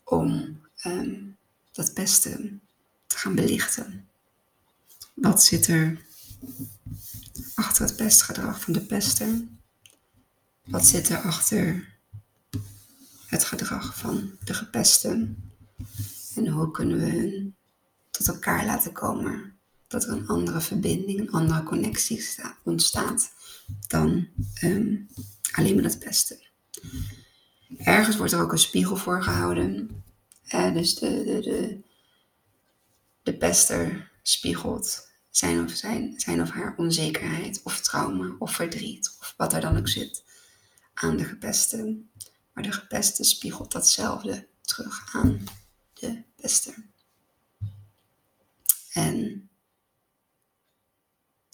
om 0.04 0.60
ehm, 0.76 1.20
dat 1.72 1.94
pesten 1.94 2.60
te 3.06 3.18
gaan 3.18 3.34
belichten. 3.34 4.08
Wat 5.14 5.42
zit 5.42 5.66
er 5.66 6.04
achter 7.54 7.84
het 7.84 7.96
pestgedrag 7.96 8.60
van 8.60 8.72
de 8.72 8.80
pester? 8.80 9.44
Wat 10.64 10.86
zit 10.86 11.08
er 11.08 11.18
achter 11.18 11.91
het 13.32 13.44
gedrag 13.44 13.98
van 13.98 14.30
de 14.44 14.54
gepesten? 14.54 15.36
En 16.34 16.48
hoe 16.48 16.70
kunnen 16.70 16.98
we 16.98 17.10
hun 17.10 17.56
tot 18.10 18.28
elkaar 18.28 18.66
laten 18.66 18.92
komen? 18.92 19.58
Dat 19.86 20.04
er 20.04 20.10
een 20.10 20.28
andere 20.28 20.60
verbinding, 20.60 21.20
een 21.20 21.30
andere 21.30 21.62
connectie 21.62 22.24
ontstaat 22.62 23.32
dan 23.88 24.28
um, 24.62 25.08
alleen 25.52 25.74
maar 25.74 25.84
het 25.84 25.98
pesten. 25.98 26.38
Ergens 27.76 28.16
wordt 28.16 28.32
er 28.32 28.40
ook 28.40 28.52
een 28.52 28.58
spiegel 28.58 28.96
voor 28.96 29.22
gehouden. 29.22 30.04
dus 30.50 30.94
de, 30.94 31.24
de, 31.24 31.40
de, 31.40 31.80
de 33.22 33.36
pester 33.36 34.10
spiegelt 34.22 35.10
zijn 35.30 35.64
of, 35.64 35.70
zijn, 35.70 36.14
zijn 36.16 36.42
of 36.42 36.50
haar 36.50 36.74
onzekerheid 36.76 37.60
of 37.64 37.80
trauma 37.80 38.36
of 38.38 38.54
verdriet 38.54 39.16
of 39.20 39.34
wat 39.36 39.52
er 39.52 39.60
dan 39.60 39.76
ook 39.76 39.88
zit 39.88 40.24
aan 40.94 41.16
de 41.16 41.24
gepeste. 41.24 42.00
Maar 42.52 42.62
de 42.62 42.72
gepeste 42.72 43.24
spiegelt 43.24 43.72
datzelfde 43.72 44.48
terug 44.60 45.14
aan 45.14 45.44
de 45.92 46.22
pester. 46.36 46.74
En 48.92 49.48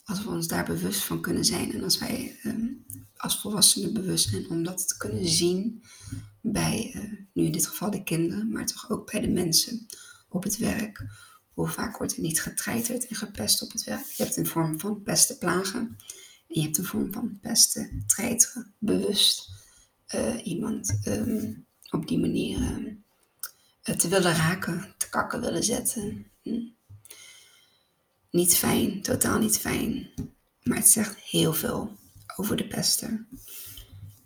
als 0.04 0.24
we 0.24 0.28
ons 0.28 0.48
daar 0.48 0.64
bewust 0.64 1.04
van 1.04 1.20
kunnen 1.20 1.44
zijn 1.44 1.72
en 1.72 1.82
als 1.82 1.98
wij 1.98 2.38
ehm, 2.42 2.66
als 3.16 3.40
volwassenen 3.40 3.92
bewust 3.92 4.28
zijn 4.28 4.48
om 4.48 4.62
dat 4.62 4.88
te 4.88 4.96
kunnen 4.96 5.28
zien 5.28 5.82
bij, 6.40 6.92
uh, 6.94 7.12
nu 7.32 7.44
in 7.44 7.52
dit 7.52 7.66
geval 7.66 7.90
de 7.90 8.02
kinderen, 8.02 8.52
maar 8.52 8.66
toch 8.66 8.90
ook 8.90 9.10
bij 9.10 9.20
de 9.20 9.28
mensen 9.28 9.86
op 10.28 10.42
het 10.42 10.56
werk. 10.56 11.06
Hoe 11.52 11.68
vaak 11.68 11.98
wordt 11.98 12.16
er 12.16 12.22
niet 12.22 12.42
getreiterd 12.42 13.06
en 13.06 13.16
gepest 13.16 13.62
op 13.62 13.72
het 13.72 13.84
werk? 13.84 14.06
Je 14.06 14.22
hebt 14.22 14.36
een 14.36 14.46
vorm 14.46 14.80
van 14.80 15.02
pesten 15.02 15.38
plagen 15.38 15.80
en 16.48 16.60
je 16.60 16.60
hebt 16.60 16.78
een 16.78 16.84
vorm 16.84 17.12
van 17.12 17.38
pesten, 17.40 18.04
treiteren, 18.06 18.74
bewust 18.78 19.57
uh, 20.14 20.46
iemand 20.46 21.00
um, 21.06 21.66
op 21.90 22.08
die 22.08 22.18
manier 22.18 22.58
uh, 23.84 23.94
te 23.94 24.08
willen 24.08 24.34
raken, 24.34 24.94
te 24.98 25.08
kakken 25.08 25.40
willen 25.40 25.64
zetten. 25.64 26.26
Hm. 26.42 26.60
Niet 28.30 28.56
fijn, 28.56 29.02
totaal 29.02 29.38
niet 29.38 29.58
fijn. 29.58 30.10
Maar 30.62 30.76
het 30.76 30.88
zegt 30.88 31.16
heel 31.16 31.52
veel 31.52 31.96
over 32.36 32.56
de 32.56 32.66
pester. 32.66 33.26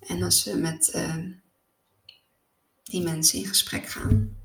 En 0.01 0.23
als 0.23 0.45
we 0.45 0.57
met 0.57 0.93
uh, 0.95 1.17
die 2.83 3.03
mensen 3.03 3.39
in 3.39 3.47
gesprek 3.47 3.87
gaan, 3.87 4.37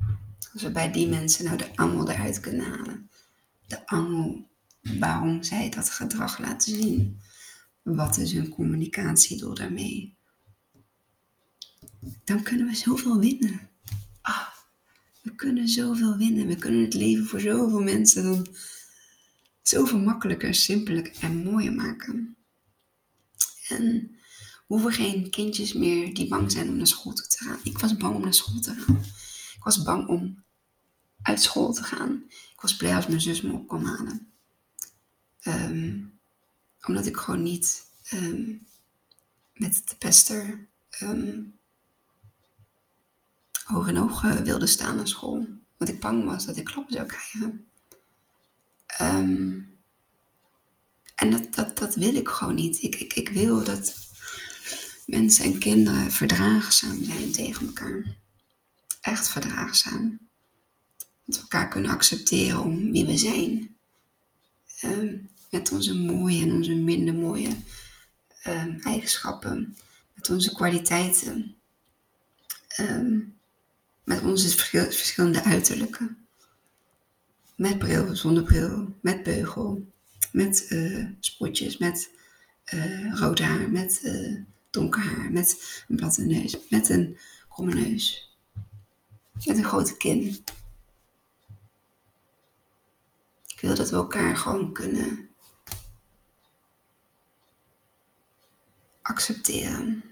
als 0.54 0.62
we 0.62 0.72
bij 0.72 0.92
die 0.92 1.08
mensen 1.08 1.46
nou 1.46 1.58
de 1.58 1.76
angel 1.76 2.10
eruit 2.10 2.40
kunnen 2.40 2.66
halen, 2.66 3.10
de 3.68 3.88
angel 3.88 4.48
waarom 4.82 5.44
zij 5.44 5.70
dat 5.70 5.90
gedrag 5.90 6.40
laten 6.40 6.76
zien, 6.76 7.22
wat 7.82 8.18
is 8.18 8.34
hun 8.34 8.50
communicatiedoel 8.50 9.54
daarmee, 9.54 10.17
dan 12.24 12.44
kunnen 12.44 12.68
we 12.68 12.76
zoveel 12.76 13.20
winnen. 13.20 13.70
Ah, 14.22 14.48
we 15.22 15.36
kunnen 15.36 15.68
zoveel 15.68 16.18
winnen. 16.18 16.48
We 16.48 16.56
kunnen 16.56 16.82
het 16.82 16.94
leven 16.94 17.26
voor 17.26 17.40
zoveel 17.40 17.82
mensen 17.82 18.24
dan 18.24 18.48
zoveel 19.62 20.00
makkelijker, 20.00 20.56
simpeler 20.56 21.12
en 21.22 21.44
mooier 21.44 21.74
maken. 21.74 22.38
En 23.68 24.18
hoeven 24.66 24.92
geen 24.92 25.30
kindjes 25.30 25.74
meer 25.74 26.14
die 26.14 26.28
bang 26.28 26.52
zijn 26.52 26.70
om 26.70 26.78
naar 26.78 26.88
school 26.88 27.14
te 27.14 27.38
gaan. 27.38 27.60
Ik 27.64 27.78
was 27.78 27.98
bang 27.98 28.16
om 28.16 28.22
naar 28.22 28.34
school 28.34 28.60
te 28.60 28.74
gaan. 28.74 29.04
Ik 29.56 29.64
was 29.64 29.84
bang 29.84 30.08
om 30.08 30.44
uit 31.22 31.42
school 31.42 31.74
te 31.74 31.84
gaan. 31.84 32.24
Ik 32.28 32.62
was 32.62 32.76
blij 32.76 32.96
als 32.96 33.08
mijn 33.08 33.22
zus 33.22 33.42
me 33.42 33.52
op 33.52 33.68
kwam 33.68 33.86
halen. 33.86 34.32
Ehm, 35.40 36.04
omdat 36.86 37.06
ik 37.06 37.18
gewoon 37.18 37.44
niet 37.44 37.86
ehm, 38.04 38.56
met 39.54 39.82
de 39.86 39.96
pester 39.96 40.68
um, 41.02 41.57
hoog 43.68 43.88
en 43.88 43.96
hoog 43.96 44.22
wilde 44.22 44.68
staan 44.68 44.96
naar 44.96 45.08
school. 45.08 45.48
Want 45.78 45.92
ik 45.92 46.00
bang 46.00 46.26
was 46.26 46.46
dat 46.46 46.58
ik 46.58 46.66
klappen 46.66 46.94
zou 46.94 47.06
krijgen. 47.06 47.68
Ehm, 48.86 49.60
en 51.16 51.32
dat, 51.32 51.56
dat, 51.56 51.78
dat 51.78 51.96
wil 51.96 52.16
ik 52.16 52.28
gewoon 52.28 52.56
niet. 52.56 52.82
Ik, 52.84 52.96
ik, 52.96 53.14
ik 53.14 53.30
wil 53.30 53.64
dat 53.64 53.96
mensen 55.06 55.46
en 55.46 55.60
kinderen 55.60 56.12
verdraagzaam 56.12 57.04
zijn 57.04 57.32
tegen 57.32 57.66
elkaar. 57.66 58.16
Echt 59.02 59.30
verdraagzaam. 59.30 60.20
Dat 61.26 61.36
we 61.36 61.42
elkaar 61.42 61.68
kunnen 61.68 61.92
accepteren 61.92 62.64
om 62.64 62.92
wie 62.92 63.06
we 63.06 63.18
zijn. 63.18 63.76
Ehm, 64.80 65.18
met 65.52 65.72
onze 65.72 65.96
mooie 65.96 66.42
en 66.42 66.52
onze 66.52 66.74
minder 66.76 67.14
mooie 67.14 67.56
um, 68.48 68.80
eigenschappen. 68.82 69.78
Met 70.14 70.30
onze 70.30 70.54
kwaliteiten. 70.54 71.56
Met 74.08 74.22
onze 74.22 74.50
verschillende 74.72 75.44
uiterlijke. 75.44 76.16
Met 77.56 77.78
bril, 77.78 78.16
zonder 78.16 78.44
bril, 78.44 78.96
met 79.02 79.24
beugel, 79.24 79.92
met 80.32 80.66
uh, 80.70 81.08
spotjes, 81.20 81.78
met 81.78 82.12
uh, 82.74 83.14
rood 83.14 83.40
haar, 83.40 83.72
met 83.72 84.02
uh, 84.04 84.40
donker 84.70 85.02
haar, 85.02 85.32
met 85.32 85.84
een 85.88 85.96
platte 85.96 86.22
neus, 86.22 86.58
met 86.70 86.90
een 86.90 87.18
kromme 87.50 87.74
neus, 87.74 88.38
met 89.46 89.58
een 89.58 89.64
grote 89.64 89.98
kin. 89.98 90.44
Ik 93.48 93.60
wil 93.62 93.76
dat 93.76 93.90
we 93.90 93.96
elkaar 93.96 94.38
gewoon 94.38 94.74
kunnen 94.74 95.30
accepteren. 99.02 100.04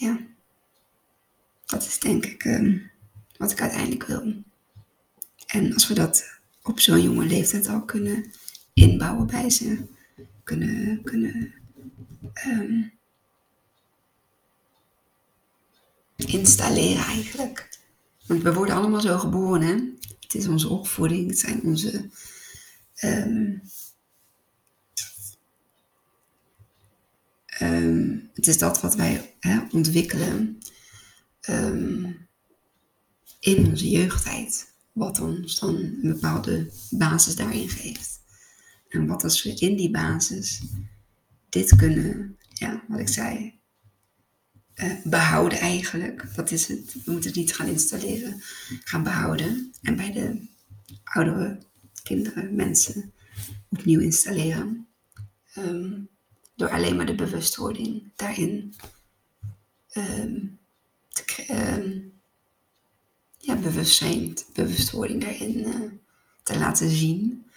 Ja, 0.00 0.18
dat 1.64 1.82
is 1.86 1.98
denk 1.98 2.26
ik 2.26 2.44
um, 2.44 2.90
wat 3.36 3.50
ik 3.50 3.60
uiteindelijk 3.60 4.04
wil. 4.04 4.42
En 5.46 5.72
als 5.74 5.88
we 5.88 5.94
dat 5.94 6.40
op 6.62 6.80
zo'n 6.80 7.02
jonge 7.02 7.24
leeftijd 7.24 7.68
al 7.68 7.84
kunnen 7.84 8.30
inbouwen 8.72 9.26
bij 9.26 9.50
ze, 9.50 9.86
kunnen, 10.44 11.02
kunnen 11.02 11.54
um, 12.46 12.92
installeren 16.16 17.04
eigenlijk. 17.04 17.68
Want 18.26 18.42
we 18.42 18.52
worden 18.52 18.74
allemaal 18.74 19.00
zo 19.00 19.18
geboren, 19.18 19.62
hè? 19.62 19.74
Het 20.20 20.34
is 20.34 20.48
onze 20.48 20.68
opvoeding, 20.68 21.28
het 21.28 21.38
zijn 21.38 21.62
onze 21.62 22.10
um, 23.02 23.62
Um, 27.62 28.30
het 28.34 28.46
is 28.46 28.58
dat 28.58 28.80
wat 28.80 28.94
wij 28.94 29.34
hè, 29.40 29.60
ontwikkelen 29.72 30.58
um, 31.48 32.28
in 33.40 33.66
onze 33.66 33.90
jeugdtijd. 33.90 34.68
Wat 34.92 35.20
ons 35.20 35.58
dan 35.58 35.76
een 35.76 36.00
bepaalde 36.02 36.70
basis 36.90 37.36
daarin 37.36 37.68
geeft. 37.68 38.20
En 38.88 39.06
wat 39.06 39.24
als 39.24 39.42
we 39.42 39.54
in 39.54 39.76
die 39.76 39.90
basis 39.90 40.62
dit 41.48 41.76
kunnen, 41.76 42.36
ja, 42.48 42.84
wat 42.88 43.00
ik 43.00 43.08
zei, 43.08 43.60
uh, 44.74 45.04
behouden 45.04 45.58
eigenlijk. 45.58 46.34
Dat 46.34 46.50
is 46.50 46.66
het. 46.66 46.92
We 47.04 47.12
moeten 47.12 47.30
het 47.30 47.38
niet 47.38 47.54
gaan 47.54 47.66
installeren, 47.66 48.42
gaan 48.84 49.02
behouden. 49.02 49.72
En 49.82 49.96
bij 49.96 50.12
de 50.12 50.48
oudere 51.04 51.58
kinderen, 52.02 52.54
mensen 52.54 53.12
opnieuw 53.68 54.00
installeren. 54.00 54.88
Um, 55.58 56.09
door 56.60 56.70
alleen 56.70 56.96
maar 56.96 57.06
de 57.06 57.14
bewustwording 57.14 58.12
daarin 58.16 58.74
te, 59.88 61.46
um, 61.50 62.20
ja, 63.38 63.56
bewustzijn, 63.56 64.38
bewustwording 64.52 65.22
daarin 65.22 65.58
uh, 65.58 65.90
te 66.42 66.58
laten 66.58 66.90
zien. 66.90 67.50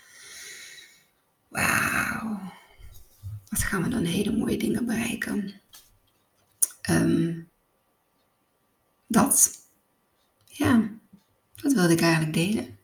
Wauw, 1.48 2.52
wat 3.50 3.64
gaan 3.64 3.84
we 3.84 3.90
dan 3.90 4.04
hele 4.04 4.38
mooie 4.38 4.58
dingen 4.58 4.86
bereiken. 4.86 5.62
Um, 6.90 7.50
dat, 9.08 9.60
ja, 10.46 10.90
dat 11.56 11.74
wilde 11.74 11.94
ik 11.94 12.02
eigenlijk 12.02 12.34
delen. 12.34 12.78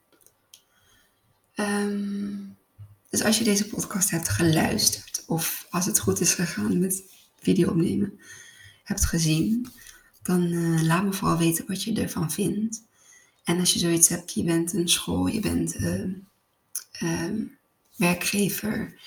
dus 3.09 3.23
als 3.23 3.37
je 3.37 3.43
deze 3.43 3.67
podcast 3.67 4.09
hebt 4.09 4.29
geluisterd, 4.29 5.08
of 5.29 5.67
als 5.69 5.85
het 5.85 5.99
goed 5.99 6.19
is 6.19 6.33
gegaan 6.33 6.79
met 6.79 7.03
video 7.39 7.69
opnemen, 7.69 8.19
hebt 8.83 9.05
gezien, 9.05 9.67
dan 10.23 10.41
uh, 10.41 10.81
laat 10.81 11.03
me 11.03 11.13
vooral 11.13 11.37
weten 11.37 11.65
wat 11.67 11.83
je 11.83 11.93
ervan 11.93 12.31
vindt. 12.31 12.83
En 13.43 13.59
als 13.59 13.73
je 13.73 13.79
zoiets 13.79 14.07
hebt, 14.07 14.33
je 14.33 14.43
bent 14.43 14.73
een 14.73 14.89
school, 14.89 15.27
je 15.27 15.39
bent 15.39 15.75
uh, 15.79 17.45
werkgever 17.95 18.99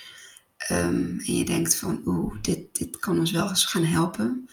um, 0.71 1.21
en 1.27 1.37
je 1.37 1.45
denkt 1.45 1.75
van 1.75 2.03
oeh, 2.07 2.35
dit, 2.43 2.79
dit 2.79 2.99
kan 2.99 3.19
ons 3.19 3.31
wel 3.31 3.49
eens 3.49 3.65
gaan 3.65 3.85
helpen. 3.85 4.49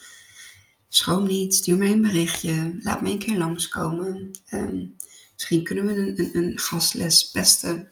Schroom 0.88 1.28
niet, 1.28 1.56
stuur 1.56 1.78
mij 1.78 1.92
een 1.92 2.02
berichtje, 2.02 2.80
laat 2.80 3.02
me 3.02 3.10
een 3.10 3.20
keer 3.20 3.38
langskomen. 3.38 4.32
Um, 4.54 4.96
misschien 5.34 5.64
kunnen 5.64 5.86
we 5.86 5.96
een, 5.96 6.20
een, 6.20 6.44
een 6.44 6.60
gastles 6.60 7.32
beste 7.32 7.90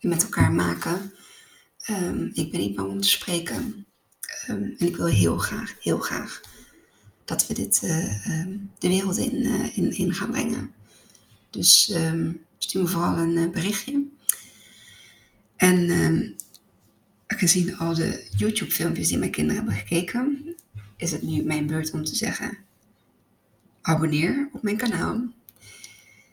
met 0.00 0.22
elkaar 0.22 0.52
maken. 0.52 1.12
Um, 1.90 2.30
ik 2.34 2.50
ben 2.50 2.60
niet 2.60 2.74
bang 2.74 2.90
om 2.90 3.00
te 3.00 3.08
spreken. 3.08 3.86
Um, 4.48 4.74
en 4.78 4.86
ik 4.86 4.96
wil 4.96 5.06
heel 5.06 5.38
graag, 5.38 5.76
heel 5.80 5.98
graag 5.98 6.40
dat 7.24 7.46
we 7.46 7.54
dit 7.54 7.80
uh, 7.84 8.40
um, 8.40 8.70
de 8.78 8.88
wereld 8.88 9.16
in, 9.16 9.34
uh, 9.34 9.76
in, 9.76 9.92
in, 9.92 10.14
gaan 10.14 10.30
brengen. 10.30 10.72
Dus 11.50 11.94
stuur 12.58 12.82
me 12.82 12.88
vooral 12.88 13.18
een 13.18 13.36
uh, 13.36 13.50
berichtje. 13.50 14.04
En 15.56 16.36
gezien 17.26 17.76
al 17.76 17.94
de 17.94 18.28
YouTube 18.36 18.70
filmpjes 18.70 19.08
die 19.08 19.18
mijn 19.18 19.30
kinderen 19.30 19.56
hebben 19.56 19.80
gekeken, 19.80 20.54
is 20.96 21.12
het 21.12 21.22
nu 21.22 21.42
mijn 21.42 21.66
beurt 21.66 21.90
om 21.90 22.04
te 22.04 22.16
zeggen, 22.16 22.58
abonneer 23.80 24.48
op 24.52 24.62
mijn 24.62 24.76
kanaal. 24.76 25.22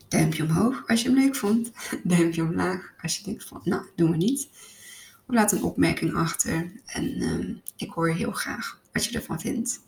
Duimpje 0.07 0.43
omhoog 0.43 0.83
als 0.87 1.01
je 1.01 1.09
hem 1.09 1.17
leuk 1.17 1.35
vond. 1.35 1.71
Duimpje 2.03 2.41
omlaag 2.41 2.93
als 3.01 3.17
je 3.17 3.23
denkt 3.23 3.43
van, 3.43 3.61
nou, 3.63 3.85
doen 3.95 4.11
we 4.11 4.17
niet. 4.17 4.47
Of 5.27 5.35
laat 5.35 5.51
een 5.51 5.63
opmerking 5.63 6.13
achter. 6.13 6.71
En 6.85 7.21
uh, 7.21 7.55
ik 7.75 7.89
hoor 7.89 8.09
heel 8.09 8.31
graag 8.31 8.79
wat 8.93 9.05
je 9.05 9.17
ervan 9.17 9.39
vindt. 9.39 9.79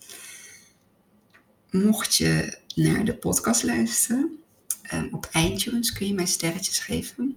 Mocht 1.70 2.14
je 2.14 2.58
naar 2.74 3.04
de 3.04 3.14
podcast 3.14 3.62
luisteren, 3.62 4.38
um, 4.94 5.08
op 5.12 5.30
iTunes 5.32 5.92
kun 5.92 6.06
je 6.06 6.14
mij 6.14 6.26
sterretjes 6.26 6.78
geven. 6.78 7.36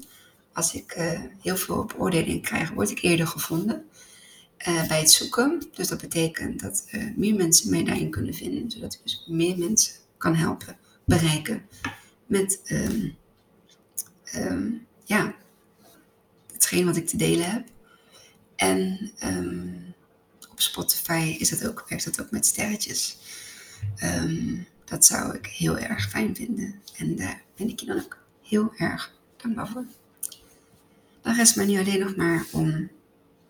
Als 0.54 0.74
ik 0.74 0.96
uh, 0.98 1.20
heel 1.42 1.58
veel 1.58 1.86
beoordeling 1.86 2.42
krijg, 2.42 2.70
word 2.70 2.90
ik 2.90 3.02
eerder 3.02 3.28
gevonden 3.28 3.86
uh, 4.68 4.88
bij 4.88 5.00
het 5.00 5.12
zoeken. 5.12 5.64
Dus 5.74 5.88
dat 5.88 6.02
betekent 6.02 6.60
dat 6.60 6.88
uh, 6.92 7.16
meer 7.16 7.36
mensen 7.36 7.70
mij 7.70 7.84
daarin 7.84 8.10
kunnen 8.10 8.34
vinden, 8.34 8.72
zodat 8.72 8.94
ik 8.94 9.00
dus 9.04 9.26
meer 9.28 9.58
mensen 9.58 9.94
kan 10.18 10.36
helpen 10.36 10.78
bereiken 11.06 11.66
met 12.26 12.60
um, 12.72 13.18
ja, 15.04 15.36
hetgeen 16.54 16.86
wat 16.86 16.96
ik 16.96 17.08
te 17.08 17.18
delen 17.18 17.52
heb. 17.52 17.68
En 18.56 19.12
um, 19.24 19.94
op 20.52 20.62
Spotify 20.62 21.36
is 21.40 21.50
dat 21.50 21.68
ook, 21.68 21.86
werkt 21.88 22.06
dat 22.06 22.22
ook 22.22 22.32
met 22.32 22.46
sterretjes. 22.46 23.18
dat 24.86 25.06
zou 25.06 25.36
ik 25.36 25.46
heel 25.46 25.78
erg 25.78 26.10
fijn 26.10 26.36
vinden. 26.36 26.82
En 26.98 27.16
daar 27.16 27.42
ben 27.56 27.70
ik 27.70 27.80
je 27.80 27.86
dan 27.86 28.04
ook 28.04 28.18
heel 28.42 28.74
erg 28.78 29.14
dankbaar 29.38 29.68
voor. 29.68 29.86
Dan 31.22 31.36
rest 31.36 31.56
mij 31.56 31.66
nu 31.66 31.80
alleen 31.80 32.00
nog 32.00 32.16
maar 32.16 32.46
om 32.52 32.90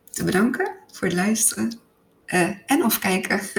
te 0.09 0.23
bedanken 0.23 0.75
voor 0.91 1.07
het 1.07 1.17
luisteren 1.17 1.79
uh, 2.27 2.49
en 2.65 2.83
of 2.83 2.99
kijken 2.99 3.41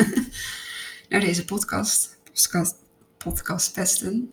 naar 1.08 1.20
deze 1.20 1.44
podcast. 1.44 2.18
Podcast, 2.24 2.74
podcast 3.18 3.72
pesten. 3.72 4.32